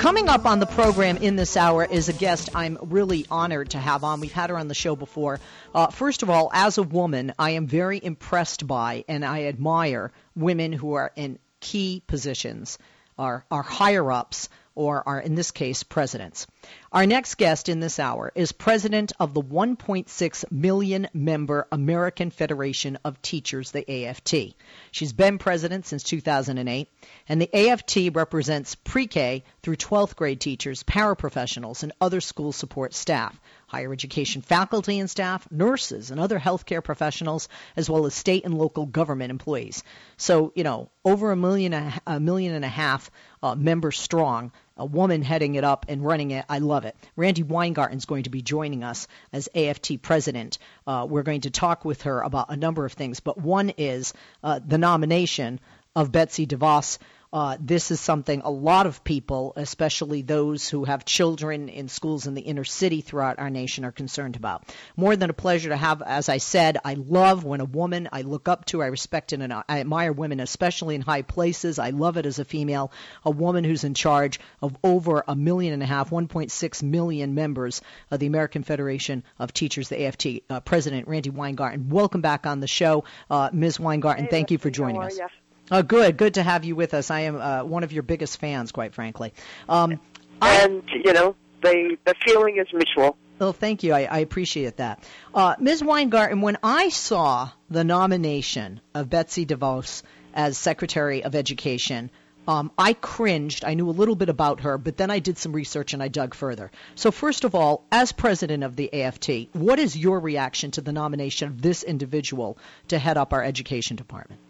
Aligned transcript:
Coming 0.00 0.30
up 0.30 0.46
on 0.46 0.60
the 0.60 0.66
program 0.66 1.18
in 1.18 1.36
this 1.36 1.58
hour 1.58 1.84
is 1.84 2.08
a 2.08 2.14
guest 2.14 2.48
I'm 2.54 2.78
really 2.80 3.26
honored 3.30 3.68
to 3.72 3.78
have 3.78 4.02
on. 4.02 4.20
We've 4.20 4.32
had 4.32 4.48
her 4.48 4.56
on 4.56 4.66
the 4.66 4.74
show 4.74 4.96
before. 4.96 5.40
Uh, 5.74 5.88
first 5.88 6.22
of 6.22 6.30
all, 6.30 6.50
as 6.54 6.78
a 6.78 6.82
woman, 6.82 7.34
I 7.38 7.50
am 7.50 7.66
very 7.66 8.02
impressed 8.02 8.66
by 8.66 9.04
and 9.08 9.26
I 9.26 9.44
admire 9.44 10.10
women 10.34 10.72
who 10.72 10.94
are 10.94 11.12
in 11.16 11.38
key 11.60 12.02
positions, 12.06 12.78
are, 13.18 13.44
are 13.50 13.60
higher 13.60 14.10
ups, 14.10 14.48
or 14.80 15.06
are, 15.06 15.20
in 15.20 15.34
this 15.34 15.50
case, 15.50 15.82
presidents. 15.82 16.46
Our 16.90 17.04
next 17.04 17.34
guest 17.34 17.68
in 17.68 17.80
this 17.80 17.98
hour 17.98 18.32
is 18.34 18.50
president 18.50 19.12
of 19.20 19.34
the 19.34 19.42
1.6 19.42 20.50
million 20.50 21.06
member 21.12 21.68
American 21.70 22.30
Federation 22.30 22.98
of 23.04 23.20
Teachers, 23.20 23.72
the 23.72 24.06
AFT. 24.06 24.54
She's 24.90 25.12
been 25.12 25.36
president 25.36 25.84
since 25.84 26.02
2008, 26.02 26.88
and 27.28 27.42
the 27.42 27.54
AFT 27.54 28.14
represents 28.14 28.74
pre 28.74 29.06
K 29.06 29.44
through 29.62 29.76
12th 29.76 30.16
grade 30.16 30.40
teachers, 30.40 30.82
paraprofessionals, 30.82 31.82
and 31.82 31.92
other 32.00 32.22
school 32.22 32.52
support 32.52 32.94
staff 32.94 33.38
higher 33.70 33.92
education 33.92 34.42
faculty 34.42 34.98
and 34.98 35.08
staff, 35.08 35.46
nurses, 35.52 36.10
and 36.10 36.18
other 36.18 36.40
healthcare 36.40 36.82
professionals, 36.82 37.48
as 37.76 37.88
well 37.88 38.04
as 38.04 38.14
state 38.14 38.44
and 38.44 38.58
local 38.58 38.84
government 38.84 39.30
employees. 39.30 39.84
So, 40.16 40.52
you 40.56 40.64
know, 40.64 40.90
over 41.04 41.30
a 41.30 41.36
million, 41.36 41.92
a 42.04 42.18
million 42.18 42.52
and 42.54 42.64
a 42.64 42.68
half 42.68 43.12
uh, 43.44 43.54
members 43.54 43.96
strong, 43.96 44.50
a 44.80 44.84
woman 44.86 45.22
heading 45.22 45.54
it 45.54 45.62
up 45.62 45.86
and 45.88 46.04
running 46.04 46.30
it. 46.32 46.44
I 46.48 46.58
love 46.58 46.84
it. 46.86 46.96
Randi 47.14 47.42
Weingarten 47.42 47.98
is 47.98 48.06
going 48.06 48.24
to 48.24 48.30
be 48.30 48.42
joining 48.42 48.82
us 48.82 49.06
as 49.32 49.48
AFT 49.54 50.02
president. 50.02 50.58
Uh, 50.86 51.06
we're 51.08 51.22
going 51.22 51.42
to 51.42 51.50
talk 51.50 51.84
with 51.84 52.02
her 52.02 52.22
about 52.22 52.46
a 52.48 52.56
number 52.56 52.84
of 52.86 52.94
things, 52.94 53.20
but 53.20 53.38
one 53.38 53.70
is 53.76 54.14
uh, 54.42 54.58
the 54.66 54.78
nomination 54.78 55.60
of 55.94 56.10
Betsy 56.10 56.46
DeVos 56.46 56.98
uh, 57.32 57.56
this 57.60 57.90
is 57.90 58.00
something 58.00 58.42
a 58.44 58.50
lot 58.50 58.86
of 58.86 59.04
people, 59.04 59.52
especially 59.54 60.22
those 60.22 60.68
who 60.68 60.84
have 60.84 61.04
children 61.04 61.68
in 61.68 61.88
schools 61.88 62.26
in 62.26 62.34
the 62.34 62.40
inner 62.40 62.64
city 62.64 63.02
throughout 63.02 63.38
our 63.38 63.50
nation, 63.50 63.84
are 63.84 63.92
concerned 63.92 64.34
about. 64.34 64.64
More 64.96 65.14
than 65.14 65.30
a 65.30 65.34
pleasure 65.34 65.68
to 65.68 65.76
have, 65.76 66.02
as 66.02 66.28
I 66.28 66.38
said, 66.38 66.78
I 66.84 66.94
love 66.94 67.44
when 67.44 67.60
a 67.60 67.64
woman 67.64 68.08
I 68.12 68.22
look 68.22 68.48
up 68.48 68.64
to, 68.66 68.82
I 68.82 68.86
respect 68.86 69.32
and 69.32 69.52
I 69.52 69.62
admire 69.68 70.12
women, 70.12 70.40
especially 70.40 70.96
in 70.96 71.02
high 71.02 71.22
places. 71.22 71.78
I 71.78 71.90
love 71.90 72.16
it 72.16 72.26
as 72.26 72.40
a 72.40 72.44
female, 72.44 72.90
a 73.24 73.30
woman 73.30 73.62
who's 73.62 73.84
in 73.84 73.94
charge 73.94 74.40
of 74.60 74.76
over 74.82 75.22
a 75.28 75.36
million 75.36 75.72
and 75.72 75.82
a 75.82 75.86
half, 75.86 76.10
1.6 76.10 76.82
million 76.82 77.34
members 77.34 77.80
of 78.10 78.18
the 78.18 78.26
American 78.26 78.64
Federation 78.64 79.22
of 79.38 79.52
Teachers, 79.52 79.88
the 79.88 80.04
AFT. 80.04 80.26
Uh, 80.48 80.60
President 80.60 81.06
Randi 81.06 81.30
Weingarten, 81.30 81.90
welcome 81.90 82.22
back 82.22 82.46
on 82.46 82.60
the 82.60 82.66
show. 82.66 83.04
Uh, 83.30 83.50
Ms. 83.52 83.78
Weingarten, 83.78 84.24
hey, 84.24 84.30
thank 84.30 84.50
you 84.50 84.58
for 84.58 84.70
joining 84.70 85.02
us. 85.02 85.16
You? 85.16 85.26
Oh, 85.70 85.82
good. 85.82 86.16
Good 86.16 86.34
to 86.34 86.42
have 86.42 86.64
you 86.64 86.74
with 86.74 86.94
us. 86.94 87.10
I 87.10 87.20
am 87.20 87.40
uh, 87.40 87.62
one 87.62 87.84
of 87.84 87.92
your 87.92 88.02
biggest 88.02 88.38
fans, 88.38 88.72
quite 88.72 88.94
frankly. 88.94 89.32
Um, 89.68 90.00
and, 90.42 90.82
I, 90.88 90.94
you 91.04 91.12
know, 91.12 91.36
the, 91.62 91.96
the 92.04 92.14
feeling 92.24 92.56
is 92.56 92.66
mutual. 92.72 93.16
Well, 93.38 93.52
thank 93.52 93.82
you. 93.82 93.92
I, 93.92 94.02
I 94.04 94.18
appreciate 94.18 94.78
that. 94.78 95.02
Uh, 95.32 95.54
Ms. 95.58 95.82
Weingarten, 95.82 96.40
when 96.40 96.58
I 96.62 96.88
saw 96.88 97.50
the 97.70 97.84
nomination 97.84 98.80
of 98.94 99.08
Betsy 99.08 99.46
DeVos 99.46 100.02
as 100.34 100.58
Secretary 100.58 101.22
of 101.22 101.34
Education, 101.34 102.10
um, 102.48 102.72
I 102.76 102.94
cringed. 102.94 103.64
I 103.64 103.74
knew 103.74 103.88
a 103.88 103.92
little 103.92 104.16
bit 104.16 104.28
about 104.28 104.60
her, 104.60 104.76
but 104.76 104.96
then 104.96 105.10
I 105.10 105.20
did 105.20 105.38
some 105.38 105.52
research 105.52 105.94
and 105.94 106.02
I 106.02 106.08
dug 106.08 106.34
further. 106.34 106.70
So, 106.96 107.10
first 107.10 107.44
of 107.44 107.54
all, 107.54 107.84
as 107.92 108.12
president 108.12 108.64
of 108.64 108.76
the 108.76 108.92
AFT, 108.92 109.48
what 109.52 109.78
is 109.78 109.96
your 109.96 110.18
reaction 110.18 110.72
to 110.72 110.80
the 110.80 110.92
nomination 110.92 111.48
of 111.48 111.62
this 111.62 111.82
individual 111.82 112.58
to 112.88 112.98
head 112.98 113.16
up 113.16 113.32
our 113.32 113.42
education 113.42 113.96
department? 113.96 114.40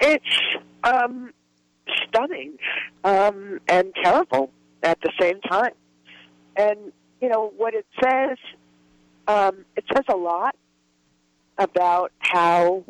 It's 0.00 0.24
um, 0.84 1.32
stunning 2.04 2.58
um, 3.04 3.60
and 3.68 3.92
terrible 4.02 4.50
at 4.82 5.00
the 5.00 5.12
same 5.20 5.40
time. 5.40 5.72
And, 6.56 6.92
you 7.20 7.28
know, 7.28 7.52
what 7.56 7.74
it 7.74 7.86
says, 8.02 8.36
um, 9.26 9.64
it 9.76 9.84
says 9.94 10.04
a 10.08 10.16
lot 10.16 10.56
about 11.58 12.12
how 12.18 12.84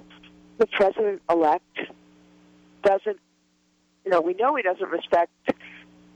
the 0.58 0.66
president 0.66 1.22
elect 1.30 1.78
doesn't, 2.82 3.18
you 4.04 4.10
know, 4.10 4.20
we 4.20 4.34
know 4.34 4.54
he 4.56 4.62
doesn't 4.62 4.90
respect 4.90 5.32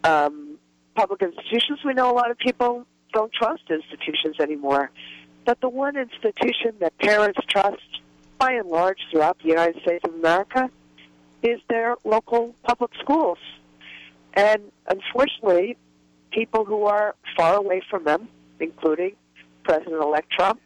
um, 0.04 0.58
public 0.94 1.22
institutions. 1.22 1.80
We 1.84 1.94
know 1.94 2.10
a 2.10 2.14
lot 2.14 2.30
of 2.30 2.38
people 2.38 2.86
don't 3.12 3.32
trust 3.32 3.62
institutions 3.70 4.36
anymore. 4.40 4.90
But 5.44 5.60
the 5.60 5.68
one 5.68 5.96
institution 5.96 6.74
that 6.80 6.96
parents 6.98 7.38
trust, 7.48 8.00
by 8.38 8.52
and 8.52 8.68
large, 8.68 8.98
throughout 9.10 9.38
the 9.42 9.48
United 9.48 9.82
States 9.82 10.04
of 10.04 10.14
America, 10.14 10.70
is 11.42 11.60
their 11.68 11.96
local 12.04 12.54
public 12.62 12.92
schools. 13.00 13.38
And 14.34 14.62
unfortunately, 14.86 15.76
people 16.30 16.64
who 16.64 16.84
are 16.84 17.14
far 17.36 17.56
away 17.56 17.82
from 17.90 18.04
them, 18.04 18.28
including 18.60 19.12
President-elect 19.64 20.30
Trump, 20.30 20.60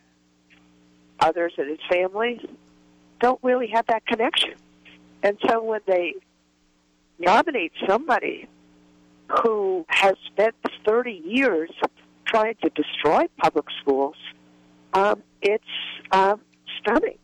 others 1.20 1.52
in 1.58 1.68
his 1.68 1.78
family, 1.88 2.40
don't 3.20 3.40
really 3.42 3.68
have 3.68 3.86
that 3.86 4.06
connection. 4.06 4.54
And 5.22 5.38
so 5.48 5.62
when 5.62 5.80
they 5.86 6.14
nominate 7.18 7.72
somebody 7.86 8.46
who 9.42 9.84
has 9.88 10.14
spent 10.26 10.54
30 10.86 11.22
years 11.24 11.70
trying 12.26 12.54
to 12.62 12.70
destroy 12.70 13.24
public 13.38 13.66
schools, 13.80 14.16
um, 14.92 15.22
it's 15.42 15.64
um, 16.12 16.40
stunning. 16.80 17.18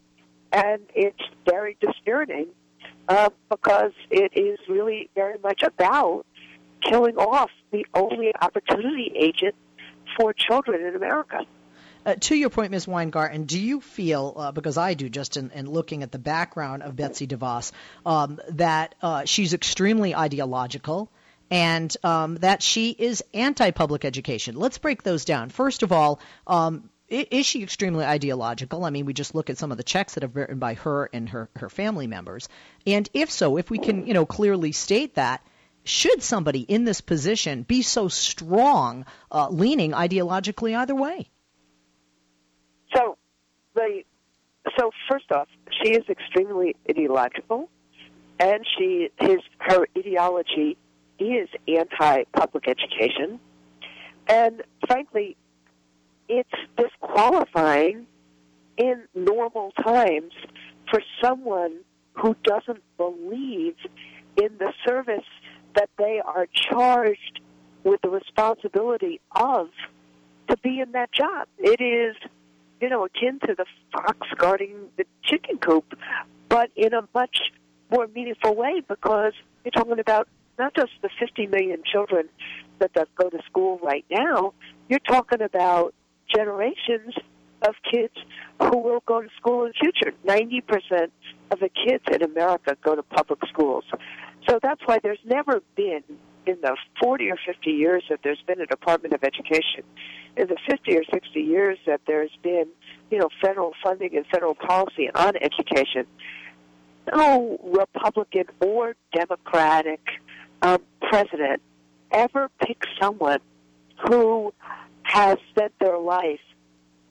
And 0.52 0.82
it's 0.94 1.22
very 1.46 1.76
dispiriting 1.80 2.48
uh, 3.08 3.30
because 3.50 3.92
it 4.10 4.32
is 4.36 4.58
really 4.68 5.10
very 5.14 5.38
much 5.42 5.62
about 5.62 6.24
killing 6.82 7.16
off 7.16 7.50
the 7.70 7.86
only 7.94 8.32
opportunity 8.40 9.12
agent 9.16 9.54
for 10.16 10.32
children 10.32 10.84
in 10.86 10.96
America. 10.96 11.40
Uh, 12.04 12.16
to 12.18 12.34
your 12.34 12.50
point, 12.50 12.72
Ms. 12.72 12.88
Weingarten, 12.88 13.44
do 13.44 13.60
you 13.60 13.80
feel, 13.80 14.34
uh, 14.36 14.52
because 14.52 14.76
I 14.76 14.94
do 14.94 15.08
just 15.08 15.36
in, 15.36 15.50
in, 15.52 15.70
looking 15.70 16.02
at 16.02 16.10
the 16.10 16.18
background 16.18 16.82
of 16.82 16.96
Betsy 16.96 17.28
DeVos, 17.28 17.70
um, 18.04 18.40
that 18.50 18.96
uh, 19.00 19.24
she's 19.24 19.54
extremely 19.54 20.12
ideological 20.14 21.08
and 21.52 21.94
um, 22.02 22.36
that 22.36 22.62
she 22.62 22.90
is 22.90 23.22
anti 23.34 23.70
public 23.70 24.04
education? 24.04 24.56
Let's 24.56 24.78
break 24.78 25.02
those 25.02 25.24
down. 25.24 25.50
First 25.50 25.82
of 25.82 25.92
all, 25.92 26.18
um, 26.46 26.88
is 27.12 27.46
she 27.46 27.62
extremely 27.62 28.04
ideological? 28.04 28.84
I 28.84 28.90
mean, 28.90 29.04
we 29.04 29.12
just 29.12 29.34
look 29.34 29.50
at 29.50 29.58
some 29.58 29.70
of 29.70 29.76
the 29.76 29.84
checks 29.84 30.14
that 30.14 30.22
have 30.22 30.32
been 30.32 30.40
written 30.40 30.58
by 30.58 30.74
her 30.74 31.10
and 31.12 31.28
her, 31.28 31.48
her 31.56 31.68
family 31.68 32.06
members. 32.06 32.48
And 32.86 33.08
if 33.12 33.30
so, 33.30 33.58
if 33.58 33.70
we 33.70 33.78
can, 33.78 34.06
you 34.06 34.14
know, 34.14 34.24
clearly 34.24 34.72
state 34.72 35.14
that, 35.16 35.44
should 35.84 36.22
somebody 36.22 36.60
in 36.60 36.84
this 36.84 37.00
position 37.00 37.62
be 37.64 37.82
so 37.82 38.08
strong, 38.08 39.04
uh, 39.30 39.48
leaning 39.50 39.92
ideologically 39.92 40.76
either 40.76 40.94
way? 40.94 41.28
So, 42.94 43.18
the 43.74 44.04
so 44.78 44.90
first 45.10 45.30
off, 45.32 45.48
she 45.82 45.92
is 45.92 46.08
extremely 46.08 46.76
ideological, 46.88 47.68
and 48.38 48.64
she 48.78 49.10
his 49.18 49.40
her 49.58 49.86
ideology 49.98 50.76
is 51.18 51.48
anti-public 51.66 52.68
education, 52.68 53.40
and 54.28 54.62
frankly, 54.86 55.36
it's 56.32 56.50
disqualifying 56.78 58.06
in 58.78 59.02
normal 59.14 59.70
times 59.72 60.32
for 60.90 61.02
someone 61.22 61.80
who 62.14 62.34
doesn't 62.42 62.82
believe 62.96 63.76
in 64.36 64.48
the 64.58 64.72
service 64.86 65.28
that 65.74 65.90
they 65.98 66.22
are 66.24 66.46
charged 66.54 67.40
with 67.84 68.00
the 68.00 68.08
responsibility 68.08 69.20
of 69.32 69.68
to 70.48 70.56
be 70.58 70.80
in 70.80 70.92
that 70.92 71.12
job. 71.12 71.48
It 71.58 71.82
is, 71.82 72.16
you 72.80 72.88
know, 72.88 73.04
akin 73.04 73.38
to 73.40 73.54
the 73.54 73.66
fox 73.92 74.26
guarding 74.38 74.88
the 74.96 75.04
chicken 75.22 75.58
coop, 75.58 75.84
but 76.48 76.70
in 76.76 76.94
a 76.94 77.06
much 77.14 77.52
more 77.90 78.06
meaningful 78.14 78.54
way 78.54 78.80
because 78.80 79.34
you're 79.64 79.72
talking 79.72 79.98
about 79.98 80.28
not 80.58 80.74
just 80.74 80.92
the 81.02 81.10
50 81.20 81.46
million 81.48 81.82
children 81.84 82.28
that 82.78 83.08
go 83.16 83.28
to 83.28 83.38
school 83.44 83.78
right 83.82 84.04
now, 84.10 84.54
you're 84.88 84.98
talking 84.98 85.42
about 85.42 85.94
generations 86.34 87.14
of 87.66 87.74
kids 87.90 88.14
who 88.60 88.78
will 88.78 89.02
go 89.06 89.22
to 89.22 89.28
school 89.36 89.64
in 89.64 89.72
the 89.72 89.74
future. 89.74 90.12
90% 90.26 91.10
of 91.50 91.60
the 91.60 91.68
kids 91.68 92.04
in 92.12 92.22
America 92.22 92.76
go 92.82 92.94
to 92.94 93.02
public 93.02 93.40
schools. 93.48 93.84
So 94.48 94.58
that's 94.62 94.80
why 94.84 94.98
there's 95.02 95.20
never 95.24 95.60
been, 95.76 96.02
in 96.46 96.60
the 96.60 96.76
40 97.00 97.30
or 97.30 97.38
50 97.46 97.70
years 97.70 98.02
that 98.10 98.20
there's 98.24 98.42
been 98.46 98.60
a 98.60 98.66
Department 98.66 99.14
of 99.14 99.22
Education, 99.22 99.84
in 100.36 100.48
the 100.48 100.56
50 100.68 100.96
or 100.96 101.04
60 101.04 101.40
years 101.40 101.78
that 101.86 102.00
there's 102.06 102.36
been, 102.42 102.66
you 103.10 103.18
know, 103.18 103.28
federal 103.40 103.72
funding 103.82 104.16
and 104.16 104.26
federal 104.26 104.54
policy 104.54 105.08
on 105.14 105.34
education, 105.36 106.06
no 107.14 107.58
Republican 107.62 108.44
or 108.60 108.96
Democratic 109.12 110.00
um, 110.62 110.82
president 111.00 111.62
ever 112.10 112.48
picked 112.60 112.86
someone 113.00 113.40
who 114.06 114.52
has 115.12 115.36
spent 115.50 115.72
their 115.78 115.98
life 115.98 116.40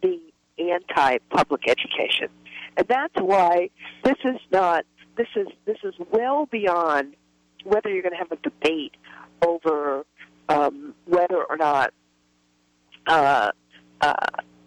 being 0.01 0.21
anti-public 0.57 1.62
education. 1.68 2.30
And 2.75 2.88
that's 2.88 3.13
why 3.15 3.69
this 4.03 4.18
is 4.25 4.39
not, 4.51 4.86
this 5.18 5.27
is, 5.36 5.48
this 5.65 5.77
is 5.83 5.94
well 6.12 6.48
beyond 6.48 7.15
whether 7.63 7.89
you're 7.89 8.01
going 8.01 8.13
to 8.13 8.18
have 8.18 8.31
a 8.31 8.38
debate 8.38 8.94
over 9.45 10.06
um, 10.50 10.95
whether 11.06 11.44
or 11.44 11.57
not 11.57 11.94
uh, 13.07 13.51
uh, 14.01 14.13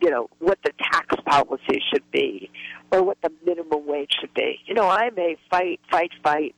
you 0.01 0.11
know 0.11 0.29
what 0.39 0.59
the 0.65 0.71
tax 0.93 1.17
policy 1.27 1.81
should 1.93 2.09
be 2.11 2.51
or 2.93 3.03
what 3.03 3.19
the 3.23 3.31
minimum 3.45 3.87
wage 3.87 4.13
should 4.21 4.33
be. 4.35 4.61
You 4.67 4.75
know, 4.75 4.89
I 4.89 5.11
may 5.11 5.37
fight, 5.51 5.81
fight, 5.91 6.11
fight 6.23 6.55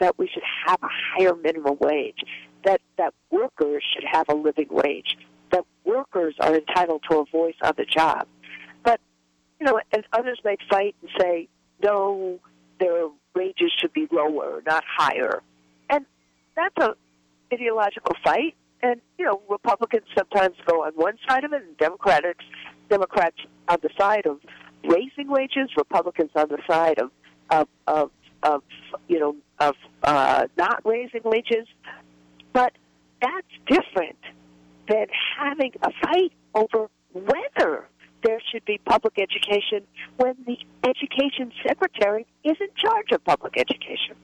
that 0.00 0.18
we 0.18 0.28
should 0.28 0.42
have 0.66 0.78
a 0.82 0.88
higher 0.90 1.34
minimum 1.34 1.76
wage, 1.80 2.22
that 2.64 2.80
that 2.98 3.14
workers 3.30 3.82
should 3.94 4.04
have 4.10 4.28
a 4.28 4.34
living 4.34 4.68
wage, 4.70 5.16
that 5.50 5.64
workers 5.84 6.34
are 6.40 6.54
entitled 6.54 7.02
to 7.10 7.18
a 7.18 7.24
voice 7.24 7.56
on 7.62 7.72
the 7.76 7.84
job. 7.84 8.26
But 8.82 9.00
you 9.58 9.66
know, 9.66 9.80
and 9.92 10.04
others 10.12 10.40
may 10.44 10.56
fight 10.70 10.94
and 11.02 11.10
say, 11.18 11.48
no, 11.82 12.38
their 12.78 13.08
wages 13.34 13.72
should 13.78 13.92
be 13.92 14.06
lower, 14.10 14.62
not 14.66 14.84
higher, 14.86 15.42
and 15.90 16.04
that's 16.56 16.76
a 16.78 16.94
ideological 17.52 18.14
fight. 18.22 18.54
And 18.82 19.00
you 19.18 19.24
know, 19.24 19.42
Republicans 19.48 20.04
sometimes 20.16 20.56
go 20.66 20.84
on 20.84 20.92
one 20.94 21.18
side 21.28 21.44
of 21.44 21.52
it, 21.52 21.62
and 21.62 21.76
Democrats 21.78 22.38
Democrats 22.88 23.36
on 23.68 23.78
the 23.82 23.90
side 23.98 24.26
of 24.26 24.38
raising 24.84 25.28
wages, 25.28 25.70
Republicans 25.76 26.30
on 26.34 26.48
the 26.48 26.58
side 26.68 26.98
of 26.98 27.10
of 27.50 27.68
of, 27.86 28.10
of 28.42 28.62
you 29.08 29.18
know 29.18 29.36
of 29.58 29.74
uh, 30.02 30.46
not 30.56 30.82
raising 30.84 31.22
wages. 31.24 31.66
But 32.52 32.72
that's 33.20 33.46
different 33.66 34.16
than 34.88 35.06
having 35.38 35.72
a 35.82 35.90
fight 36.02 36.32
over 36.54 36.88
whether 37.12 37.86
there 38.24 38.40
should 38.50 38.64
be 38.64 38.78
public 38.84 39.14
education 39.18 39.86
when 40.16 40.34
the 40.46 40.58
education 40.88 41.52
secretary 41.66 42.26
is 42.44 42.56
in 42.60 42.68
charge 42.76 43.12
of 43.12 43.22
public 43.24 43.54
education. 43.56 44.16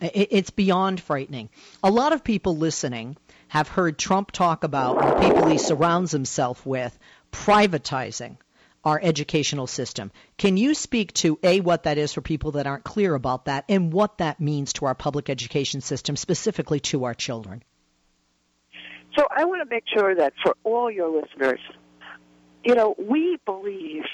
It's 0.00 0.50
beyond 0.50 1.00
frightening. 1.00 1.48
A 1.82 1.90
lot 1.90 2.12
of 2.12 2.24
people 2.24 2.56
listening 2.56 3.16
have 3.48 3.68
heard 3.68 3.96
Trump 3.96 4.32
talk 4.32 4.64
about 4.64 4.98
the 4.98 5.28
people 5.28 5.48
he 5.48 5.58
surrounds 5.58 6.12
himself 6.12 6.66
with 6.66 6.98
privatizing 7.32 8.36
our 8.84 9.00
educational 9.02 9.66
system. 9.66 10.10
Can 10.36 10.58
you 10.58 10.74
speak 10.74 11.14
to 11.14 11.38
A, 11.42 11.60
what 11.60 11.84
that 11.84 11.96
is 11.96 12.12
for 12.12 12.20
people 12.20 12.52
that 12.52 12.66
aren't 12.66 12.84
clear 12.84 13.14
about 13.14 13.46
that, 13.46 13.64
and 13.68 13.92
what 13.92 14.18
that 14.18 14.40
means 14.40 14.74
to 14.74 14.86
our 14.86 14.94
public 14.94 15.30
education 15.30 15.80
system, 15.80 16.16
specifically 16.16 16.80
to 16.80 17.04
our 17.04 17.14
children? 17.14 17.62
So 19.16 19.26
I 19.30 19.44
want 19.44 19.62
to 19.62 19.72
make 19.72 19.84
sure 19.86 20.14
that 20.14 20.32
for 20.42 20.56
all 20.64 20.90
your 20.90 21.08
listeners, 21.08 21.60
you 22.64 22.74
know, 22.74 22.94
we 22.98 23.38
believe, 23.44 24.04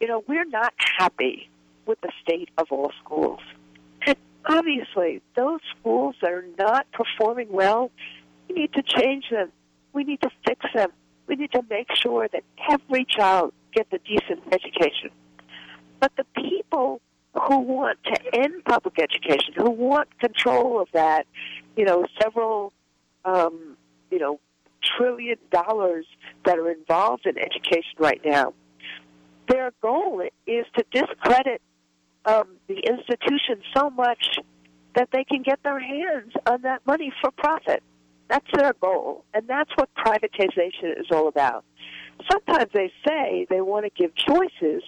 you 0.00 0.06
know, 0.06 0.22
we're 0.28 0.44
not 0.44 0.72
happy 0.98 1.48
with 1.86 2.00
the 2.02 2.12
state 2.22 2.50
of 2.58 2.66
all 2.70 2.92
schools. 3.02 3.40
And 4.06 4.16
obviously, 4.44 5.22
those 5.34 5.60
schools 5.78 6.14
that 6.22 6.30
are 6.30 6.44
not 6.58 6.86
performing 6.92 7.50
well, 7.50 7.90
we 8.48 8.54
need 8.54 8.72
to 8.74 8.82
change 8.82 9.24
them. 9.30 9.50
We 9.92 10.04
need 10.04 10.20
to 10.22 10.30
fix 10.46 10.64
them. 10.74 10.90
We 11.26 11.36
need 11.36 11.52
to 11.52 11.62
make 11.68 11.88
sure 11.94 12.28
that 12.28 12.44
every 12.70 13.04
child 13.04 13.52
gets 13.74 13.92
a 13.92 13.98
decent 13.98 14.42
education. 14.52 15.10
But 16.00 16.12
the 16.16 16.24
people 16.34 17.00
who 17.34 17.58
want 17.58 17.98
to 18.04 18.34
end 18.34 18.64
public 18.64 18.98
education, 18.98 19.54
who 19.56 19.70
want 19.70 20.08
control 20.18 20.80
of 20.80 20.88
that, 20.92 21.26
you 21.76 21.84
know, 21.84 22.06
several, 22.22 22.72
um, 23.24 23.76
you 24.10 24.18
know, 24.18 24.40
trillion 24.96 25.38
dollars 25.50 26.06
that 26.44 26.58
are 26.58 26.70
involved 26.70 27.26
in 27.26 27.38
education 27.38 27.94
right 27.98 28.20
now, 28.24 28.54
their 29.48 29.72
goal 29.80 30.22
is 30.46 30.66
to 30.76 30.84
discredit 30.92 31.60
um, 32.26 32.44
the 32.68 32.78
institution 32.78 33.62
so 33.74 33.90
much 33.90 34.38
that 34.94 35.08
they 35.12 35.24
can 35.24 35.42
get 35.42 35.62
their 35.62 35.80
hands 35.80 36.32
on 36.46 36.62
that 36.62 36.86
money 36.86 37.12
for 37.20 37.30
profit. 37.30 37.82
That's 38.28 38.46
their 38.54 38.74
goal, 38.80 39.24
and 39.32 39.48
that's 39.48 39.70
what 39.76 39.88
privatization 39.94 40.98
is 41.00 41.06
all 41.10 41.28
about. 41.28 41.64
Sometimes 42.30 42.70
they 42.74 42.92
say 43.06 43.46
they 43.48 43.60
want 43.60 43.86
to 43.86 43.90
give 43.90 44.14
choices, 44.14 44.82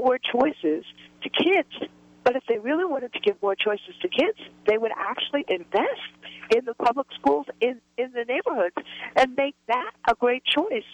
more 0.00 0.18
choices 0.18 0.84
to 1.22 1.28
kids, 1.28 1.92
but 2.24 2.36
if 2.36 2.44
they 2.48 2.58
really 2.58 2.84
wanted 2.84 3.12
to 3.12 3.20
give 3.20 3.40
more 3.42 3.54
choices 3.54 3.94
to 4.00 4.08
kids, 4.08 4.38
they 4.66 4.78
would 4.78 4.92
actually 4.96 5.44
invest 5.48 6.12
in 6.54 6.64
the 6.64 6.74
public 6.74 7.06
schools 7.18 7.46
in, 7.60 7.80
in 7.98 8.12
the 8.12 8.24
neighborhoods 8.24 8.76
and 9.16 9.34
make 9.36 9.54
that 9.68 9.90
a 10.08 10.14
great 10.14 10.44
choice. 10.44 10.84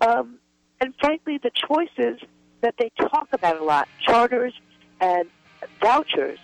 Um, 0.00 0.38
and 0.80 0.94
frankly, 1.00 1.38
the 1.38 1.50
choices 1.50 2.20
that 2.60 2.74
they 2.78 2.90
talk 2.98 3.28
about 3.32 3.60
a 3.60 3.64
lot, 3.64 3.88
charters 4.00 4.52
and 5.00 5.28
vouchers 5.80 6.38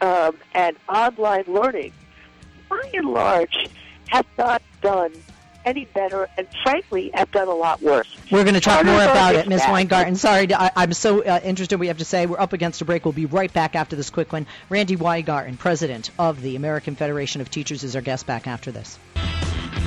um, 0.00 0.36
and 0.54 0.76
online 0.88 1.44
learning, 1.46 1.92
by 2.68 2.90
and 2.92 3.08
large, 3.08 3.68
have 4.08 4.26
not 4.36 4.62
done 4.82 5.12
any 5.66 5.84
better, 5.84 6.28
and 6.38 6.46
frankly, 6.62 7.12
I've 7.12 7.30
done 7.32 7.48
a 7.48 7.54
lot 7.54 7.82
worse. 7.82 8.08
We're 8.30 8.44
going 8.44 8.54
to 8.54 8.60
talk 8.60 8.86
more 8.86 9.02
about 9.02 9.34
it, 9.34 9.48
Ms. 9.48 9.64
Weingarten. 9.68 10.14
Sorry, 10.14 10.52
I, 10.54 10.70
am 10.76 10.92
so 10.92 11.22
uh, 11.22 11.40
interested. 11.42 11.78
We 11.78 11.88
have 11.88 11.98
to 11.98 12.04
say 12.04 12.26
we're 12.26 12.40
up 12.40 12.52
against 12.52 12.80
a 12.80 12.84
break. 12.84 13.04
We'll 13.04 13.12
be 13.12 13.26
right 13.26 13.52
back 13.52 13.74
after 13.74 13.96
this 13.96 14.08
quick 14.08 14.32
one. 14.32 14.46
Randi 14.70 14.96
Weingarten, 14.96 15.56
president 15.56 16.10
of 16.18 16.40
the 16.40 16.56
American 16.56 16.94
Federation 16.94 17.40
of 17.40 17.50
Teachers, 17.50 17.82
is 17.82 17.96
our 17.96 18.02
guest 18.02 18.26
back 18.26 18.46
after 18.46 18.70
this. 18.70 18.98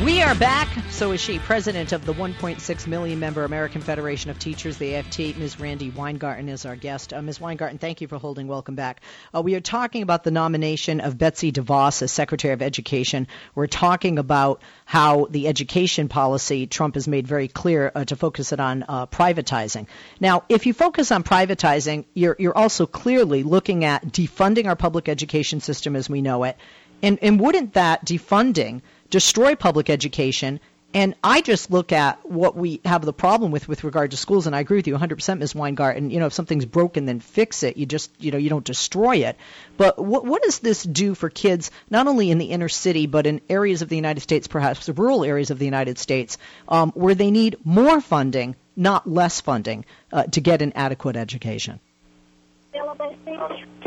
We 0.03 0.21
are 0.21 0.33
back. 0.35 0.69
So 0.91 1.11
is 1.11 1.19
she, 1.19 1.39
president 1.39 1.91
of 1.91 2.05
the 2.05 2.13
1.6 2.13 2.87
million 2.87 3.19
member 3.19 3.43
American 3.43 3.81
Federation 3.81 4.31
of 4.31 4.39
Teachers, 4.39 4.77
the 4.77 4.95
AFT. 4.95 5.35
Ms. 5.35 5.59
Randi 5.59 5.89
Weingarten 5.89 6.47
is 6.47 6.65
our 6.65 6.77
guest. 6.77 7.13
Uh, 7.13 7.21
Ms. 7.21 7.41
Weingarten, 7.41 7.79
thank 7.79 7.99
you 7.99 8.07
for 8.07 8.17
holding. 8.17 8.47
Welcome 8.47 8.75
back. 8.75 9.01
Uh, 9.35 9.41
we 9.41 9.55
are 9.55 9.59
talking 9.59 10.01
about 10.01 10.23
the 10.23 10.31
nomination 10.31 11.01
of 11.01 11.17
Betsy 11.17 11.51
DeVos 11.51 12.01
as 12.01 12.13
Secretary 12.13 12.53
of 12.53 12.61
Education. 12.61 13.27
We're 13.55 13.67
talking 13.67 14.19
about 14.19 14.61
how 14.85 15.25
the 15.29 15.49
education 15.49 16.07
policy 16.07 16.65
Trump 16.65 16.95
has 16.95 17.05
made 17.05 17.27
very 17.27 17.49
clear 17.49 17.91
uh, 17.93 18.05
to 18.05 18.15
focus 18.15 18.53
it 18.53 18.61
on 18.61 18.85
uh, 18.87 19.05
privatizing. 19.07 19.87
Now, 20.21 20.45
if 20.47 20.65
you 20.65 20.73
focus 20.73 21.11
on 21.11 21.23
privatizing, 21.23 22.05
you're, 22.13 22.37
you're 22.39 22.57
also 22.57 22.85
clearly 22.85 23.43
looking 23.43 23.83
at 23.83 24.05
defunding 24.05 24.67
our 24.67 24.77
public 24.77 25.09
education 25.09 25.59
system 25.59 25.97
as 25.97 26.09
we 26.09 26.21
know 26.21 26.45
it. 26.45 26.57
And, 27.01 27.19
and 27.21 27.39
wouldn't 27.39 27.73
that 27.73 28.05
defunding 28.05 28.81
destroy 29.09 29.55
public 29.55 29.89
education. 29.89 30.59
And 30.91 31.13
I 31.23 31.41
just 31.41 31.69
look 31.69 31.91
at 31.91 32.27
what 32.27 32.55
we 32.55 32.81
have 32.83 33.05
the 33.05 33.13
problem 33.13 33.51
with 33.51 33.67
with 33.67 33.83
regard 33.83 34.09
to 34.09 34.17
schools, 34.17 34.47
and 34.47 34.55
I 34.55 34.59
agree 34.59 34.77
with 34.77 34.87
you 34.87 34.97
100%, 34.97 35.37
Ms. 35.37 35.53
Weingarten. 35.53 36.09
You 36.09 36.19
know, 36.19 36.25
if 36.25 36.33
something's 36.33 36.65
broken, 36.65 37.05
then 37.05 37.19
fix 37.19 37.61
it. 37.61 37.77
You 37.77 37.85
just, 37.85 38.11
you 38.17 38.31
know, 38.31 38.39
you 38.39 38.49
don't 38.49 38.65
destroy 38.65 39.17
it. 39.17 39.37
But 39.77 40.03
what 40.03 40.25
what 40.25 40.41
does 40.41 40.57
this 40.59 40.81
do 40.81 41.13
for 41.13 41.29
kids, 41.29 41.69
not 41.91 42.07
only 42.07 42.31
in 42.31 42.39
the 42.39 42.47
inner 42.47 42.69
city, 42.69 43.05
but 43.05 43.27
in 43.27 43.39
areas 43.49 43.83
of 43.83 43.89
the 43.89 43.97
United 43.97 44.21
States, 44.21 44.47
perhaps 44.47 44.89
rural 44.89 45.23
areas 45.23 45.51
of 45.51 45.59
the 45.59 45.65
United 45.65 45.99
States, 45.99 46.39
um, 46.67 46.91
where 46.95 47.13
they 47.13 47.29
need 47.29 47.57
more 47.63 48.01
funding, 48.01 48.55
not 48.75 49.07
less 49.07 49.41
funding, 49.41 49.85
uh, 50.11 50.23
to 50.23 50.41
get 50.41 50.63
an 50.63 50.73
adequate 50.73 51.15
education? 51.15 51.79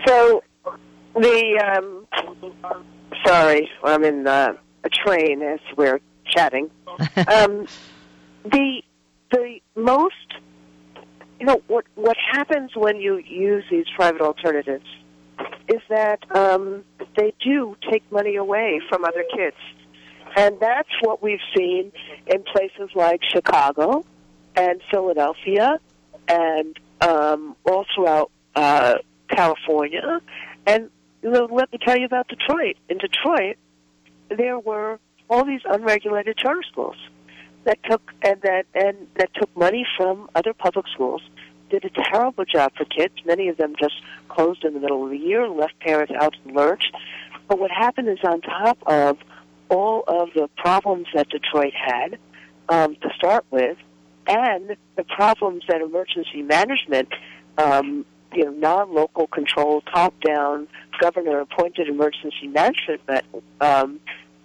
So, 0.06 0.44
the 1.16 1.58
um, 1.58 2.06
sorry, 3.26 3.68
I'm 3.82 4.04
in. 4.04 4.24
A 4.28 4.56
train 5.04 5.42
as 5.42 5.60
we're 5.76 6.00
chatting. 6.26 6.70
um, 7.28 7.66
the 8.44 8.82
the 9.30 9.60
most 9.74 10.14
you 11.40 11.46
know 11.46 11.62
what 11.66 11.84
what 11.94 12.16
happens 12.16 12.70
when 12.74 13.00
you 13.00 13.16
use 13.18 13.64
these 13.70 13.86
private 13.96 14.20
alternatives 14.20 14.86
is 15.68 15.80
that 15.88 16.20
um, 16.36 16.84
they 17.16 17.32
do 17.42 17.76
take 17.90 18.02
money 18.12 18.36
away 18.36 18.80
from 18.88 19.04
other 19.04 19.24
kids, 19.34 19.56
and 20.36 20.58
that's 20.60 20.88
what 21.00 21.22
we've 21.22 21.40
seen 21.56 21.92
in 22.26 22.42
places 22.44 22.90
like 22.94 23.20
Chicago 23.24 24.04
and 24.54 24.80
Philadelphia 24.90 25.80
and 26.28 26.78
um, 27.00 27.56
all 27.64 27.84
throughout 27.94 28.30
uh, 28.54 28.94
California. 29.28 30.20
And 30.66 30.90
you 31.22 31.30
know, 31.30 31.48
let 31.50 31.72
me 31.72 31.78
tell 31.84 31.96
you 31.96 32.06
about 32.06 32.28
Detroit. 32.28 32.76
In 32.88 32.98
Detroit, 32.98 33.56
there 34.36 34.58
were 34.58 34.98
all 35.28 35.44
these 35.44 35.62
unregulated 35.64 36.36
charter 36.36 36.62
schools 36.70 36.96
that 37.64 37.78
took 37.88 38.12
and 38.22 38.40
that 38.42 38.66
and 38.74 38.96
that 39.16 39.32
took 39.34 39.54
money 39.56 39.86
from 39.96 40.28
other 40.34 40.52
public 40.52 40.86
schools, 40.92 41.22
did 41.70 41.84
a 41.84 41.90
terrible 41.90 42.44
job 42.44 42.72
for 42.76 42.84
kids. 42.84 43.14
Many 43.24 43.48
of 43.48 43.56
them 43.56 43.74
just 43.78 43.94
closed 44.28 44.64
in 44.64 44.74
the 44.74 44.80
middle 44.80 45.04
of 45.04 45.10
the 45.10 45.18
year, 45.18 45.48
left 45.48 45.78
parents 45.80 46.12
out 46.20 46.34
in 46.44 46.52
the 46.52 46.58
lurch. 46.60 46.90
But 47.48 47.58
what 47.58 47.70
happened 47.70 48.08
is, 48.08 48.18
on 48.24 48.40
top 48.40 48.78
of 48.86 49.18
all 49.68 50.04
of 50.06 50.28
the 50.34 50.48
problems 50.56 51.06
that 51.14 51.28
Detroit 51.28 51.72
had 51.74 52.18
um, 52.68 52.96
to 52.96 53.08
start 53.16 53.44
with, 53.50 53.78
and 54.26 54.76
the 54.96 55.04
problems 55.04 55.64
that 55.68 55.80
emergency 55.80 56.42
management, 56.42 57.08
um, 57.58 58.04
you 58.34 58.44
know, 58.44 58.50
non-local 58.50 59.26
control, 59.26 59.82
top-down, 59.92 60.68
governor-appointed 61.00 61.88
emergency 61.88 62.48
management 62.48 63.24
um, 63.60 64.00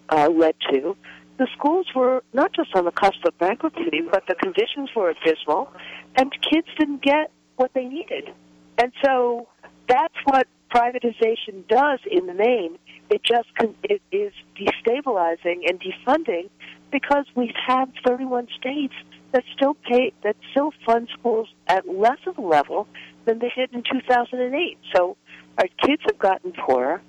uh, 0.10 0.30
led 0.30 0.56
to, 0.72 0.96
the 1.38 1.48
schools 1.56 1.88
were 1.96 2.24
not 2.34 2.54
just 2.54 2.76
on 2.76 2.86
the 2.86 2.92
cusp 2.92 3.24
of 3.26 3.38
bankruptcy, 3.38 4.02
but 4.12 4.24
the 4.28 4.36
conditions 4.36 4.90
were 4.96 5.12
abysmal, 5.12 5.72
and 6.16 6.32
kids 6.42 6.68
didn't 6.80 7.02
get 7.02 7.32
what 7.58 7.72
they 7.74 7.86
needed. 7.86 8.34
And 8.78 8.92
so 9.04 9.48
that's 9.88 10.14
what 10.26 10.48
privatization 10.74 11.68
does 11.68 12.00
in 12.10 12.28
the 12.28 12.34
main. 12.34 12.78
It 13.10 13.24
just 13.24 13.48
con- 13.58 13.76
it 13.84 14.02
is 14.12 14.34
destabilizing 14.60 15.70
and 15.70 15.80
defunding 15.80 16.50
because 16.92 17.26
we 17.36 17.54
have 17.68 17.90
31 18.06 18.48
states 18.60 18.94
that 19.32 19.44
still 19.56 19.76
pay 19.76 20.14
that 20.24 20.36
still 20.52 20.72
fund 20.86 21.10
schools 21.18 21.48
at 21.68 21.88
less 21.88 22.20
of 22.26 22.38
a 22.38 22.42
level 22.42 22.88
than 23.26 23.40
they 23.40 23.52
did 23.56 23.74
in 23.74 23.84
2008. 23.84 24.78
So 24.96 25.18
our 25.58 25.68
kids 25.84 26.02
have 26.06 26.20
gotten 26.20 26.54
poorer. 26.54 27.02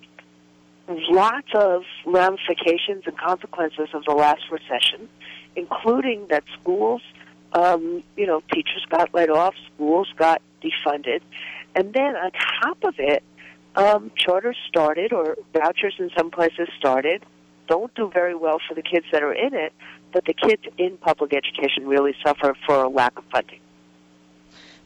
Lots 0.88 1.48
of 1.54 1.82
ramifications 2.06 3.04
and 3.06 3.18
consequences 3.18 3.88
of 3.92 4.04
the 4.06 4.12
last 4.12 4.44
recession, 4.50 5.08
including 5.54 6.26
that 6.28 6.44
schools, 6.58 7.02
um, 7.52 8.02
you 8.16 8.26
know, 8.26 8.42
teachers 8.52 8.86
got 8.88 9.12
laid 9.12 9.28
off, 9.28 9.54
schools 9.74 10.08
got 10.16 10.40
defunded, 10.62 11.20
and 11.74 11.92
then 11.92 12.16
on 12.16 12.30
top 12.62 12.78
of 12.84 12.94
it, 12.98 13.22
um, 13.76 14.10
charters 14.16 14.56
started 14.66 15.12
or 15.12 15.36
vouchers 15.52 15.94
in 15.98 16.10
some 16.16 16.30
places 16.30 16.68
started. 16.78 17.22
Don't 17.68 17.94
do 17.94 18.10
very 18.12 18.34
well 18.34 18.58
for 18.66 18.74
the 18.74 18.82
kids 18.82 19.04
that 19.12 19.22
are 19.22 19.34
in 19.34 19.52
it, 19.52 19.74
but 20.12 20.24
the 20.24 20.32
kids 20.32 20.62
in 20.78 20.96
public 20.96 21.34
education 21.34 21.86
really 21.86 22.14
suffer 22.24 22.54
for 22.66 22.82
a 22.82 22.88
lack 22.88 23.18
of 23.18 23.24
funding. 23.30 23.60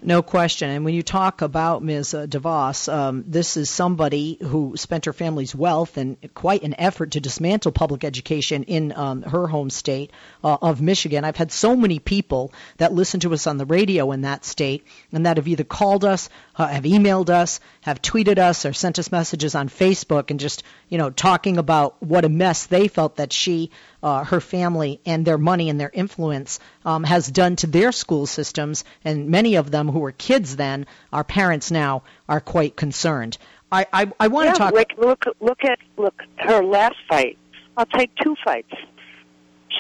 No 0.05 0.21
question. 0.21 0.69
And 0.69 0.85
when 0.85 0.95
you 0.95 1.05
talk 1.05 1.43
about 1.43 1.81
Ms. 1.81 2.13
DeVos, 2.13 2.93
um, 2.93 3.23
this 3.29 3.57
is 3.57 3.71
somebody 3.71 4.37
who 4.41 4.77
spent 4.77 5.05
her 5.05 5.13
family's 5.13 5.55
wealth 5.55 5.97
and 5.97 6.17
quite 6.35 6.65
an 6.65 6.75
effort 6.77 7.13
to 7.13 7.21
dismantle 7.21 7.71
public 7.71 8.03
education 8.03 8.65
in 8.65 8.93
um, 8.97 9.23
her 9.23 9.47
home 9.47 9.71
state 9.71 10.11
uh, 10.43 10.59
of 10.61 10.83
Michigan. 10.83 11.25
I've 11.25 11.37
had 11.37 11.53
so 11.53 11.77
many 11.77 12.01
people 12.01 12.53
that 12.79 12.93
listen 12.93 13.21
to 13.21 13.33
us 13.33 13.47
on 13.47 13.59
the 13.59 13.65
radio 13.65 14.11
in 14.11 14.23
that 14.23 14.45
state 14.45 14.85
and 15.13 15.25
that 15.25 15.37
have 15.37 15.47
either 15.47 15.63
called 15.63 16.05
us, 16.05 16.29
uh, 16.57 16.67
have 16.67 16.83
emailed 16.83 17.31
us, 17.31 17.61
have 17.83 18.03
tweeted 18.03 18.39
us, 18.39 18.67
or 18.67 18.73
sent 18.73 18.99
us 18.99 19.13
messages 19.13 19.55
on 19.55 19.69
Facebook 19.69 20.33
and 20.33 20.41
just, 20.41 20.65
you 20.89 20.99
know, 20.99 21.11
talking 21.11 21.59
about 21.59 22.03
what 22.03 22.25
a 22.25 22.29
mess 22.29 22.67
they 22.67 22.89
felt 22.89 23.17
that 23.17 23.33
she 23.33 23.71
uh, 24.03 24.25
her 24.25 24.41
family 24.41 25.01
and 25.07 25.25
their 25.25 25.39
money 25.39 25.71
and 25.71 25.79
their 25.79 25.91
influence 25.93 26.59
um, 26.85 27.05
has 27.05 27.27
done 27.27 27.57
to 27.57 27.67
their 27.67 27.93
school 27.93 28.27
systems, 28.27 28.85
and 29.05 29.29
many 29.29 29.55
of 29.57 29.71
them 29.71 29.89
who 29.89 30.01
were 30.01 30.13
kids 30.13 30.57
then, 30.57 30.87
are 31.13 31.25
parents 31.25 31.71
now, 31.71 32.03
are 32.29 32.41
quite 32.41 32.77
concerned. 32.77 33.39
I, 33.71 33.87
I, 33.93 34.13
I 34.21 34.29
want 34.29 34.47
yeah, 34.47 34.53
to 34.53 34.59
talk. 34.59 34.75
Rick, 34.75 34.95
look, 34.99 35.25
look 35.41 35.65
at 35.65 35.79
look 35.97 36.23
her 36.37 36.63
last 36.63 36.97
fight. 37.09 37.39
I'll 37.77 37.87
take 37.87 38.15
two 38.23 38.37
fights. 38.45 38.73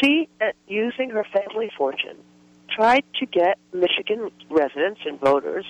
She, 0.01 0.29
uh, 0.41 0.53
using 0.67 1.11
her 1.11 1.25
family 1.25 1.71
fortune, 1.77 2.17
tried 2.71 3.05
to 3.21 3.27
get 3.27 3.59
Michigan 3.73 4.31
residents 4.49 5.01
and 5.05 5.21
voters 5.21 5.67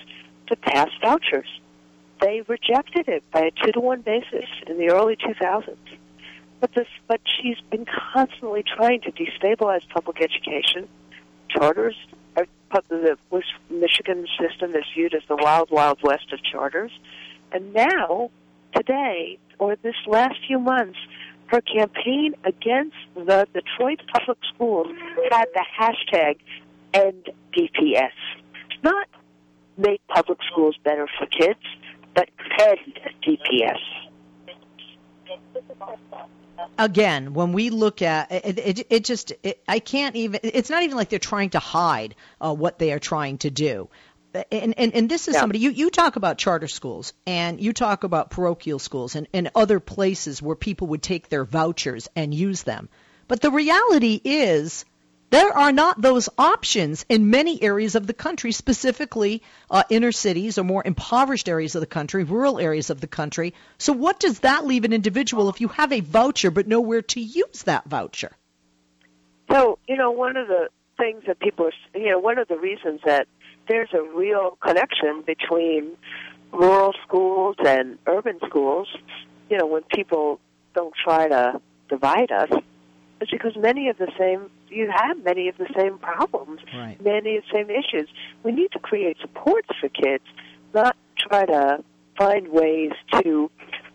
to 0.47 0.55
pass 0.55 0.89
vouchers. 1.01 1.47
They 2.21 2.41
rejected 2.47 3.09
it 3.09 3.23
by 3.31 3.41
a 3.41 3.51
two 3.51 3.73
to 3.73 3.79
one 3.81 4.01
basis 4.01 4.45
in 4.67 4.77
the 4.77 4.89
early 4.89 5.17
2000s. 5.17 5.75
But 6.63 6.75
this, 6.75 6.87
but 7.09 7.19
she's 7.25 7.59
been 7.71 7.85
constantly 8.13 8.63
trying 8.63 9.01
to 9.01 9.11
destabilize 9.11 9.81
public 9.89 10.21
education. 10.21 10.87
Charters, 11.49 11.93
uh, 12.37 12.45
are, 12.71 12.81
the 12.87 13.17
Michigan 13.69 14.25
system 14.39 14.73
is 14.73 14.85
viewed 14.95 15.13
as 15.13 15.23
the 15.27 15.35
wild, 15.35 15.71
wild 15.71 16.01
west 16.01 16.31
of 16.31 16.41
charters. 16.41 16.93
And 17.51 17.73
now, 17.73 18.31
today, 18.73 19.39
or 19.59 19.75
this 19.75 19.97
last 20.07 20.35
few 20.47 20.57
months, 20.57 20.97
her 21.47 21.59
campaign 21.59 22.33
against 22.45 22.95
the 23.13 23.45
Detroit 23.53 23.99
public 24.13 24.37
schools 24.55 24.87
had 25.33 25.47
the 25.53 25.65
hashtag 25.77 26.37
end 26.93 27.29
DPS. 27.51 28.15
Not 28.81 29.09
make 29.77 29.99
public 30.07 30.37
schools 30.49 30.77
better 30.81 31.09
for 31.19 31.25
kids, 31.25 31.59
but 32.15 32.29
end 32.57 33.01
DPS 33.21 33.81
again, 36.77 37.33
when 37.33 37.53
we 37.53 37.69
look 37.69 38.01
at 38.01 38.31
it, 38.31 38.59
it, 38.59 38.87
it 38.89 39.03
just 39.03 39.33
it, 39.43 39.61
I 39.67 39.79
can't 39.79 40.15
even. 40.15 40.39
It's 40.43 40.69
not 40.69 40.83
even 40.83 40.97
like 40.97 41.09
they're 41.09 41.19
trying 41.19 41.51
to 41.51 41.59
hide 41.59 42.15
uh, 42.41 42.53
what 42.53 42.79
they 42.79 42.91
are 42.91 42.99
trying 42.99 43.37
to 43.39 43.49
do. 43.49 43.89
And, 44.51 44.73
and, 44.79 44.95
and 44.95 45.09
this 45.09 45.27
is 45.27 45.35
yeah. 45.35 45.41
somebody 45.41 45.59
you, 45.59 45.69
you 45.69 45.91
talk 45.91 46.15
about 46.15 46.39
charter 46.39 46.67
schools 46.67 47.13
and 47.27 47.61
you 47.61 47.71
talk 47.71 48.03
about 48.03 48.31
parochial 48.31 48.79
schools 48.79 49.15
and, 49.15 49.27
and 49.31 49.51
other 49.53 49.79
places 49.79 50.41
where 50.41 50.55
people 50.55 50.87
would 50.87 51.03
take 51.03 51.29
their 51.29 51.45
vouchers 51.45 52.07
and 52.15 52.33
use 52.33 52.63
them. 52.63 52.89
But 53.27 53.41
the 53.41 53.51
reality 53.51 54.19
is 54.23 54.85
there 55.33 55.57
are 55.57 55.71
not 55.71 55.99
those 55.99 56.29
options 56.37 57.07
in 57.09 57.31
many 57.31 57.59
areas 57.63 57.95
of 57.95 58.05
the 58.05 58.13
country, 58.13 58.51
specifically 58.51 59.41
uh, 59.71 59.81
inner 59.89 60.11
cities 60.11 60.59
or 60.59 60.63
more 60.63 60.83
impoverished 60.85 61.49
areas 61.49 61.73
of 61.73 61.79
the 61.79 61.87
country, 61.87 62.23
rural 62.23 62.59
areas 62.59 62.91
of 62.91 63.01
the 63.01 63.07
country. 63.07 63.55
So, 63.79 63.93
what 63.93 64.19
does 64.19 64.41
that 64.41 64.63
leave 64.67 64.85
an 64.85 64.93
individual 64.93 65.49
if 65.49 65.59
you 65.59 65.69
have 65.69 65.91
a 65.91 66.01
voucher 66.01 66.51
but 66.51 66.67
nowhere 66.67 67.01
to 67.01 67.19
use 67.19 67.63
that 67.63 67.85
voucher? 67.85 68.31
So, 69.51 69.79
you 69.87 69.97
know, 69.97 70.11
one 70.11 70.37
of 70.37 70.47
the 70.47 70.69
things 70.99 71.23
that 71.25 71.39
people 71.39 71.65
are, 71.65 71.99
you 71.99 72.11
know, 72.11 72.19
one 72.19 72.37
of 72.37 72.47
the 72.47 72.59
reasons 72.59 73.01
that 73.03 73.27
there's 73.67 73.89
a 73.91 74.03
real 74.15 74.59
connection 74.61 75.23
between 75.25 75.97
rural 76.51 76.93
schools 77.07 77.55
and 77.65 77.97
urban 78.05 78.37
schools, 78.45 78.87
you 79.49 79.57
know, 79.57 79.65
when 79.65 79.81
people 79.95 80.39
don't 80.75 80.93
try 81.03 81.27
to 81.27 81.59
divide 81.89 82.31
us, 82.31 82.51
is 83.19 83.29
because 83.31 83.55
many 83.55 83.89
of 83.89 83.97
the 83.97 84.11
same 84.15 84.51
you 84.73 84.91
have 84.93 85.23
many 85.23 85.47
of 85.47 85.57
the 85.57 85.67
same 85.77 85.97
problems, 85.97 86.61
right. 86.75 87.01
many 87.03 87.37
of 87.37 87.43
the 87.43 87.57
same 87.57 87.69
issues. 87.69 88.09
We 88.43 88.51
need 88.51 88.71
to 88.71 88.79
create 88.79 89.17
supports 89.21 89.69
for 89.79 89.89
kids, 89.89 90.23
not 90.73 90.95
try 91.17 91.45
to 91.45 91.83
find 92.17 92.49
ways 92.49 92.91
to 93.21 93.49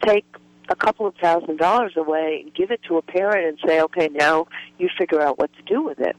take 0.04 0.25
a 0.68 0.76
couple 0.76 1.06
of 1.06 1.14
thousand 1.16 1.58
dollars 1.58 1.92
away 1.97 2.40
and 2.42 2.54
give 2.54 2.70
it 2.70 2.80
to 2.88 2.97
a 2.97 3.02
parent 3.02 3.47
and 3.47 3.58
say, 3.66 3.80
okay, 3.80 4.08
now 4.12 4.47
you 4.78 4.88
figure 4.99 5.20
out 5.20 5.38
what 5.38 5.50
to 5.54 5.62
do 5.62 5.82
with 5.82 5.99
it. 5.99 6.16